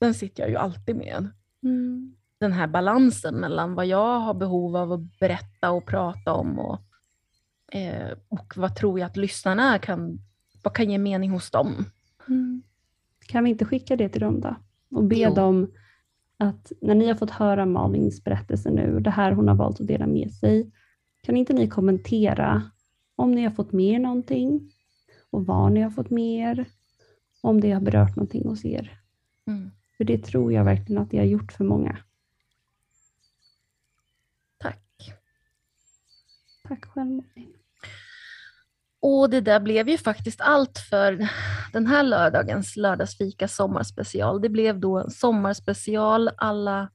Den 0.00 0.14
sitter 0.14 0.42
jag 0.42 0.50
ju 0.50 0.56
alltid 0.56 0.96
med. 0.96 1.28
Mm. 1.62 2.14
Den 2.40 2.52
här 2.52 2.66
balansen 2.66 3.34
mellan 3.34 3.74
vad 3.74 3.86
jag 3.86 4.20
har 4.20 4.34
behov 4.34 4.76
av 4.76 4.92
att 4.92 5.18
berätta 5.18 5.70
och 5.70 5.86
prata 5.86 6.32
om 6.32 6.58
och, 6.58 6.80
eh, 7.72 8.12
och 8.28 8.52
vad 8.56 8.76
tror 8.76 8.98
jag 8.98 9.06
att 9.06 9.16
lyssnarna 9.16 9.78
kan, 9.78 10.18
vad 10.62 10.74
kan 10.74 10.90
ge 10.90 10.98
mening 10.98 11.30
hos 11.30 11.50
dem? 11.50 11.84
Mm. 12.28 12.62
Kan 13.26 13.44
vi 13.44 13.50
inte 13.50 13.64
skicka 13.64 13.96
det 13.96 14.08
till 14.08 14.20
dem 14.20 14.40
då? 14.40 14.56
Och 14.90 15.04
be 15.04 15.16
Jo. 15.16 15.34
dem 15.34 15.70
att 16.44 16.72
när 16.80 16.94
ni 16.94 17.08
har 17.08 17.14
fått 17.14 17.30
höra 17.30 17.66
Malins 17.66 18.24
berättelse 18.24 18.70
nu 18.70 18.94
och 18.94 19.02
det 19.02 19.10
här 19.10 19.32
hon 19.32 19.48
har 19.48 19.54
valt 19.54 19.80
att 19.80 19.86
dela 19.86 20.06
med 20.06 20.32
sig, 20.32 20.70
kan 21.22 21.36
inte 21.36 21.52
ni 21.52 21.68
kommentera 21.68 22.62
om 23.16 23.32
ni 23.32 23.42
har 23.42 23.50
fått 23.50 23.72
med 23.72 23.94
er 23.94 23.98
någonting 23.98 24.72
och 25.30 25.46
var 25.46 25.70
ni 25.70 25.80
har 25.80 25.90
fått 25.90 26.10
med 26.10 26.50
er, 26.50 26.66
om 27.40 27.60
det 27.60 27.70
har 27.70 27.80
berört 27.80 28.16
någonting 28.16 28.48
hos 28.48 28.64
er. 28.64 29.00
Mm. 29.46 29.70
För 29.96 30.04
det 30.04 30.18
tror 30.18 30.52
jag 30.52 30.64
verkligen 30.64 31.02
att 31.02 31.10
det 31.10 31.18
har 31.18 31.24
gjort 31.24 31.52
för 31.52 31.64
många. 31.64 31.98
Tack. 34.58 35.12
Tack 36.68 36.84
själv 36.84 37.10
Malin. 37.10 37.63
Och 39.06 39.30
det 39.30 39.40
där 39.40 39.60
blev 39.60 39.88
ju 39.88 39.98
faktiskt 39.98 40.40
allt 40.40 40.78
för 40.78 41.28
den 41.72 41.86
här 41.86 42.02
lördagens 42.02 42.76
lördagsfika 42.76 43.48
sommarspecial. 43.48 44.40
Det 44.40 44.48
blev 44.48 44.80
då 44.80 44.98
en 44.98 45.10
sommarspecial 45.10 46.30
alla 46.36 46.90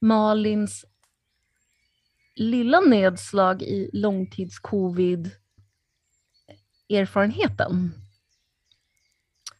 Malins 0.00 0.84
lilla 2.34 2.80
nedslag 2.80 3.62
i 3.62 3.90
långtidscovid 3.92 5.30
erfarenheten. 6.88 7.92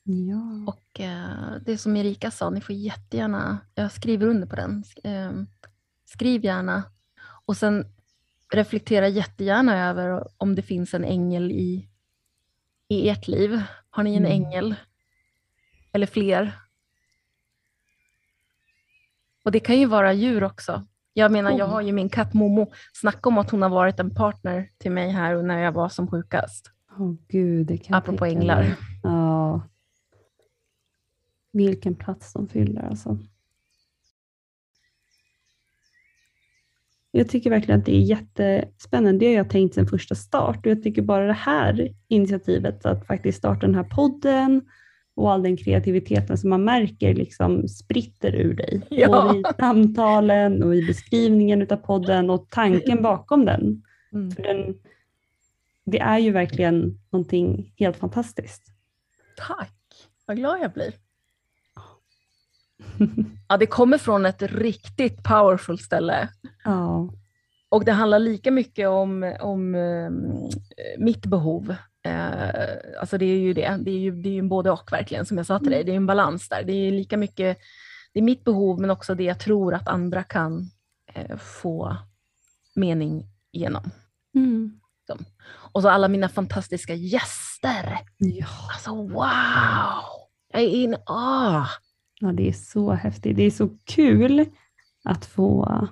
Ja. 0.02 0.72
Och 0.72 1.00
eh, 1.00 1.56
det 1.66 1.78
som 1.78 1.96
Erika 1.96 2.30
sa, 2.30 2.50
ni 2.50 2.60
får 2.60 2.74
jättegärna, 2.74 3.58
jag 3.74 3.92
skriver 3.92 4.26
under 4.26 4.46
på 4.46 4.56
den, 4.56 4.84
eh, 5.04 5.32
skriv 6.04 6.44
gärna. 6.44 6.82
Och 7.46 7.56
sen 7.56 7.95
reflektera 8.52 9.08
jättegärna 9.08 9.88
över 9.88 10.28
om 10.36 10.54
det 10.54 10.62
finns 10.62 10.94
en 10.94 11.04
ängel 11.04 11.52
i, 11.52 11.88
i 12.88 13.08
ert 13.08 13.28
liv. 13.28 13.62
Har 13.90 14.02
ni 14.02 14.14
en 14.16 14.26
Mm. 14.26 14.32
ängel? 14.32 14.74
Eller 15.92 16.06
fler? 16.06 16.52
Och 19.44 19.52
det 19.52 19.60
kan 19.60 19.78
ju 19.78 19.86
vara 19.86 20.12
djur 20.12 20.44
också. 20.44 20.86
Jag 21.12 21.32
menar, 21.32 21.50
jag 21.50 21.68
Oh. 21.68 21.72
har 21.72 21.80
ju 21.80 21.92
min 21.92 22.08
katt 22.08 22.34
Momo. 22.34 22.72
Snacka 22.92 23.28
om 23.28 23.38
att 23.38 23.50
hon 23.50 23.62
har 23.62 23.68
varit 23.68 24.00
en 24.00 24.14
partner 24.14 24.70
till 24.78 24.90
mig 24.92 25.10
här 25.10 25.42
när 25.42 25.58
jag 25.58 25.72
var 25.72 25.88
som 25.88 26.08
sjukast. 26.10 26.70
Åh 26.98 27.12
gud, 27.28 27.66
det 27.66 27.78
kan 27.78 27.94
Apropå 27.94 28.24
änglar. 28.24 28.76
Ja. 29.02 29.60
Vilken 31.52 31.94
plats 31.94 32.32
de 32.32 32.48
fyller 32.48 32.82
alltså. 32.82 33.18
Jag 37.16 37.28
tycker 37.28 37.50
verkligen 37.50 37.80
att 37.80 37.86
det 37.86 37.96
är 37.96 38.00
jättespännande. 38.00 39.18
Det 39.18 39.26
har 39.26 39.34
jag 39.34 39.50
tänkt 39.50 39.74
sedan 39.74 39.86
första 39.86 40.14
start 40.14 40.66
och 40.66 40.72
jag 40.72 40.82
tycker 40.82 41.02
bara 41.02 41.26
det 41.26 41.32
här 41.32 41.88
initiativet 42.08 42.86
att 42.86 43.06
faktiskt 43.06 43.38
starta 43.38 43.66
den 43.66 43.74
här 43.74 43.84
podden 43.84 44.62
och 45.14 45.32
all 45.32 45.42
den 45.42 45.56
kreativiteten 45.56 46.38
som 46.38 46.50
man 46.50 46.64
märker 46.64 47.14
liksom 47.14 47.68
spritter 47.68 48.34
ur 48.34 48.54
dig. 48.54 48.82
Ja. 48.90 49.08
Både 49.08 49.38
i 49.38 49.42
samtalen 49.58 50.62
och 50.62 50.74
i 50.74 50.86
beskrivningen 50.86 51.66
av 51.70 51.76
podden 51.76 52.30
och 52.30 52.46
tanken 52.50 53.02
bakom 53.02 53.44
den. 53.44 53.82
Mm. 54.12 54.30
För 54.30 54.42
den, 54.42 54.74
det 55.84 55.98
är 55.98 56.18
ju 56.18 56.30
verkligen 56.30 57.00
någonting 57.10 57.72
helt 57.76 57.96
fantastiskt. 57.96 58.62
Tack, 59.36 59.74
vad 60.26 60.36
glad 60.36 60.60
jag 60.62 60.72
blir. 60.72 60.92
Ja, 63.48 63.56
det 63.56 63.66
kommer 63.66 63.98
från 63.98 64.26
ett 64.26 64.42
riktigt 64.42 65.22
powerful 65.22 65.78
ställe. 65.78 66.28
ja. 66.64 67.08
Och 67.68 67.84
det 67.84 67.92
handlar 67.92 68.18
lika 68.18 68.50
mycket 68.50 68.88
om, 68.88 69.36
om 69.40 69.74
eh, 69.74 70.10
mitt 70.98 71.26
behov. 71.26 71.74
Eh, 72.06 73.00
alltså 73.00 73.18
det 73.18 73.24
är 73.24 73.38
ju 73.38 73.52
det. 73.52 73.78
Det 73.80 73.90
är 73.90 73.98
ju, 73.98 74.22
det 74.22 74.28
är 74.28 74.32
ju 74.32 74.42
både 74.42 74.70
och 74.70 74.92
verkligen, 74.92 75.26
som 75.26 75.36
jag 75.36 75.46
sa 75.46 75.58
till 75.58 75.70
dig. 75.70 75.84
Det 75.84 75.92
är 75.92 75.96
en 75.96 76.06
balans 76.06 76.48
där. 76.48 76.62
Det 76.62 76.72
är 76.72 76.90
lika 76.90 77.16
mycket 77.16 77.58
det 78.16 78.20
är 78.20 78.24
mitt 78.24 78.44
behov, 78.44 78.80
men 78.80 78.90
också 78.90 79.14
det 79.14 79.24
jag 79.24 79.40
tror 79.40 79.74
att 79.74 79.88
andra 79.88 80.22
kan 80.22 80.70
eh, 81.14 81.36
få 81.36 81.96
mening 82.74 83.26
genom. 83.52 83.90
Mm. 84.34 84.80
Och 85.48 85.82
så 85.82 85.88
alla 85.88 86.08
mina 86.08 86.28
fantastiska 86.28 86.94
gäster. 86.94 87.98
ja. 88.16 88.46
Alltså 88.72 88.94
wow! 88.94 90.02
Jag 90.52 90.62
är 90.62 90.68
in 90.68 90.96
ah. 91.06 91.66
Ja, 92.20 92.32
det 92.32 92.48
är 92.48 92.52
så 92.52 92.92
häftigt. 92.92 93.36
Det 93.36 93.42
är 93.42 93.50
så 93.50 93.68
kul 93.84 94.44
att 95.04 95.24
få, 95.26 95.88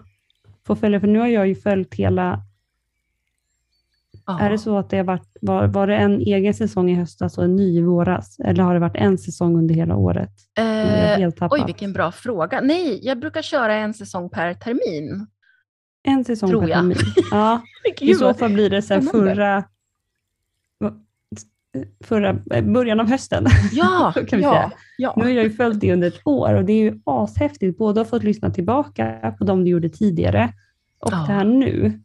få 0.66 0.76
följa, 0.76 1.00
för 1.00 1.06
nu 1.06 1.18
har 1.18 1.26
jag 1.26 1.48
ju 1.48 1.54
följt 1.54 1.94
hela... 1.94 2.42
ah. 4.24 4.38
Är 4.40 4.50
det 4.50 4.58
så 4.58 4.78
att 4.78 4.90
det 4.90 4.96
har 4.96 5.04
varit, 5.04 5.36
var, 5.40 5.66
var 5.66 5.86
det 5.86 5.96
en 5.96 6.20
egen 6.20 6.54
säsong 6.54 6.90
i 6.90 6.94
höstas 6.94 7.38
och 7.38 7.44
en 7.44 7.56
ny 7.56 7.78
i 7.78 7.82
våras? 7.82 8.38
Eller 8.38 8.62
har 8.62 8.74
det 8.74 8.80
varit 8.80 8.96
en 8.96 9.18
säsong 9.18 9.56
under 9.56 9.74
hela 9.74 9.96
året? 9.96 10.30
Eh, 10.58 11.30
oj, 11.50 11.62
vilken 11.66 11.92
bra 11.92 12.12
fråga. 12.12 12.60
Nej, 12.60 13.00
jag 13.02 13.18
brukar 13.18 13.42
köra 13.42 13.74
en 13.74 13.94
säsong 13.94 14.30
per 14.30 14.54
termin. 14.54 15.26
En 16.02 16.24
säsong 16.24 16.50
tror 16.50 16.60
per 16.60 16.68
jag. 16.68 16.78
termin. 16.78 16.96
Ja, 17.30 17.62
I 18.00 18.14
så 18.14 18.34
fall 18.34 18.52
blir 18.52 18.70
det 18.70 18.82
sen 18.82 19.02
förra, 19.02 19.64
förra, 22.00 22.38
eh, 22.50 22.64
början 22.64 23.00
av 23.00 23.08
hösten. 23.08 23.46
Ja, 23.72 24.12
kan 24.28 24.38
vi 24.38 24.44
ja, 24.44 24.52
säga. 24.52 24.72
ja. 24.98 25.14
Nu 25.16 25.22
har 25.22 25.30
jag 25.30 25.44
ju 25.44 25.50
följt 25.50 25.80
det 25.80 25.92
under 25.92 26.08
ett 26.08 26.20
år 26.26 26.54
och 26.54 26.64
det 26.64 26.72
är 26.72 26.82
ju 26.82 27.00
ashäftigt. 27.04 27.78
Både 27.78 28.00
att 28.00 28.06
ha 28.06 28.10
fått 28.10 28.22
lyssna 28.24 28.50
tillbaka 28.50 29.34
på 29.38 29.44
de 29.44 29.64
du 29.64 29.70
gjorde 29.70 29.88
tidigare 29.88 30.52
och 30.98 31.12
Ja. 31.12 31.16
det 31.16 31.32
här 31.32 31.44
nu. 31.44 32.00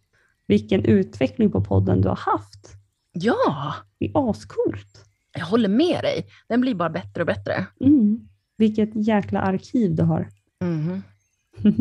Vilken 0.47 0.85
utveckling 0.85 1.51
på 1.51 1.61
podden 1.63 2.01
du 2.01 2.07
har 2.07 2.15
haft. 2.15 2.73
ja, 3.11 3.75
Det 3.99 4.05
är 4.05 4.29
ascoolt. 4.29 5.05
jag 5.37 5.45
håller 5.45 5.69
med 5.69 5.99
dig. 6.03 6.25
Den 6.47 6.61
blir 6.61 6.75
bara 6.75 6.89
bättre 6.89 7.21
och 7.21 7.27
bättre. 7.27 7.65
Mm. 7.81 8.27
Vilket 8.57 8.89
jäkla 9.07 9.39
arkiv 9.41 9.95
du 9.95 10.03
har. 10.03 10.27
Mhm. 10.61 11.03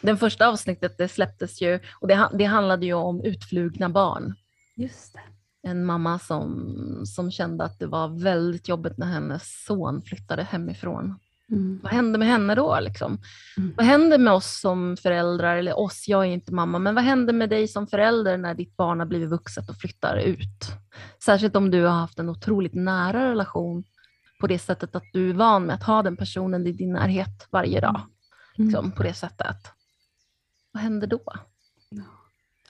Den 0.00 0.16
första 0.18 0.48
avsnittet 0.48 0.98
det 0.98 1.08
släpptes 1.08 1.62
ju 1.62 1.80
och 2.00 2.08
det, 2.08 2.28
det 2.34 2.44
handlade 2.44 2.86
ju 2.86 2.92
om 2.94 3.20
utflugna 3.20 3.88
barn. 3.88 4.34
Just 4.76 5.12
det. 5.14 5.20
En 5.62 5.84
mamma 5.84 6.18
som, 6.18 6.76
som 7.06 7.30
kände 7.30 7.64
att 7.64 7.78
det 7.78 7.86
var 7.86 8.22
väldigt 8.22 8.68
jobbigt 8.68 8.98
när 8.98 9.06
hennes 9.06 9.64
son 9.64 10.02
flyttade 10.02 10.42
hemifrån. 10.42 11.14
Mm. 11.50 11.80
Vad 11.82 11.92
hände 11.92 12.18
med 12.18 12.28
henne 12.28 12.54
då? 12.54 12.78
Liksom? 12.80 13.18
Mm. 13.56 13.74
Vad 13.76 13.86
händer 13.86 14.18
med 14.18 14.32
oss 14.32 14.60
som 14.60 14.96
föräldrar, 14.96 15.56
eller 15.56 15.78
oss, 15.78 16.08
jag 16.08 16.22
är 16.22 16.30
inte 16.30 16.54
mamma, 16.54 16.78
men 16.78 16.94
vad 16.94 17.04
händer 17.04 17.32
med 17.32 17.50
dig 17.50 17.68
som 17.68 17.86
förälder 17.86 18.36
när 18.36 18.54
ditt 18.54 18.76
barn 18.76 18.98
har 18.98 19.06
blivit 19.06 19.28
vuxet 19.28 19.70
och 19.70 19.76
flyttar 19.76 20.16
ut? 20.16 20.70
Särskilt 21.24 21.56
om 21.56 21.70
du 21.70 21.82
har 21.82 21.94
haft 21.94 22.18
en 22.18 22.28
otroligt 22.28 22.74
nära 22.74 23.30
relation 23.30 23.84
på 24.40 24.46
det 24.46 24.58
sättet 24.58 24.96
att 24.96 25.04
du 25.12 25.30
är 25.30 25.34
van 25.34 25.66
med 25.66 25.74
att 25.74 25.82
ha 25.82 26.02
den 26.02 26.16
personen 26.16 26.66
i 26.66 26.72
din 26.72 26.92
närhet 26.92 27.48
varje 27.50 27.80
dag. 27.80 28.00
Mm. 28.58 28.68
Liksom, 28.68 28.92
på 28.92 29.02
det 29.02 29.14
sättet. 29.14 29.56
Vad 30.72 30.82
händer 30.82 31.06
då? 31.06 31.20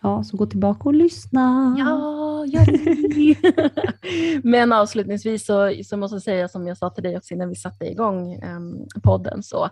Ja, 0.01 0.25
så 0.25 0.37
gå 0.37 0.47
tillbaka 0.47 0.89
och 0.89 0.95
lyssna. 0.95 1.75
Ja. 1.79 2.22
Men 4.43 4.73
avslutningsvis 4.73 5.47
så, 5.47 5.75
så 5.85 5.97
måste 5.97 6.15
jag 6.15 6.23
säga 6.23 6.49
som 6.49 6.67
jag 6.67 6.79
sa 6.79 6.91
till 6.91 7.03
dig 7.03 7.17
också 7.17 7.35
innan 7.35 7.49
vi 7.49 7.55
satte 7.55 7.87
igång 7.87 8.33
em, 8.33 8.87
podden 9.03 9.43
så 9.43 9.69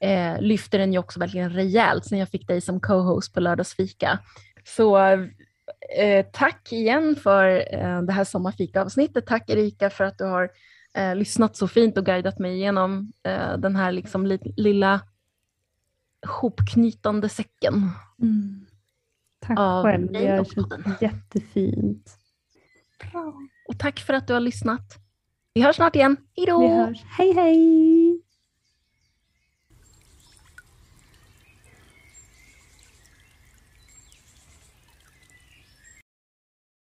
eh, 0.00 0.40
lyfter 0.40 0.78
den 0.78 0.92
ju 0.92 0.98
också 0.98 1.20
verkligen 1.20 1.50
rejält 1.50 2.04
sen 2.04 2.18
jag 2.18 2.28
fick 2.28 2.48
dig 2.48 2.60
som 2.60 2.80
co-host 2.80 3.34
på 3.34 3.40
lördagsfika. 3.40 4.18
Så 4.64 4.98
eh, 5.98 6.26
tack 6.32 6.72
igen 6.72 7.16
för 7.16 7.74
eh, 7.74 8.02
det 8.02 8.12
här 8.12 8.24
sommarfika-avsnittet. 8.24 9.26
Tack 9.26 9.50
Erika 9.50 9.90
för 9.90 10.04
att 10.04 10.18
du 10.18 10.24
har 10.24 10.50
eh, 10.94 11.16
lyssnat 11.16 11.56
så 11.56 11.68
fint 11.68 11.98
och 11.98 12.06
guidat 12.06 12.38
mig 12.38 12.54
igenom 12.54 13.12
eh, 13.22 13.56
den 13.58 13.76
här 13.76 13.92
liksom 13.92 14.26
li- 14.26 14.54
lilla 14.56 15.00
hopknytande 16.26 17.28
säcken. 17.28 17.90
Mm. 18.22 18.66
Tack 19.50 19.58
Av 19.58 19.82
själv. 19.84 20.12
dig 20.12 20.22
Det 20.26 20.36
har 20.36 20.44
känts 20.44 21.02
jättefint. 21.02 22.16
Och 23.68 23.78
tack 23.78 24.00
för 24.00 24.14
att 24.14 24.26
du 24.26 24.32
har 24.32 24.40
lyssnat. 24.40 24.94
Vi 25.54 25.62
hörs 25.62 25.76
snart 25.76 25.96
igen. 25.96 26.16
Hej 26.36 26.46
då! 26.46 26.92
Hej 27.18 27.32
hej! 27.32 28.19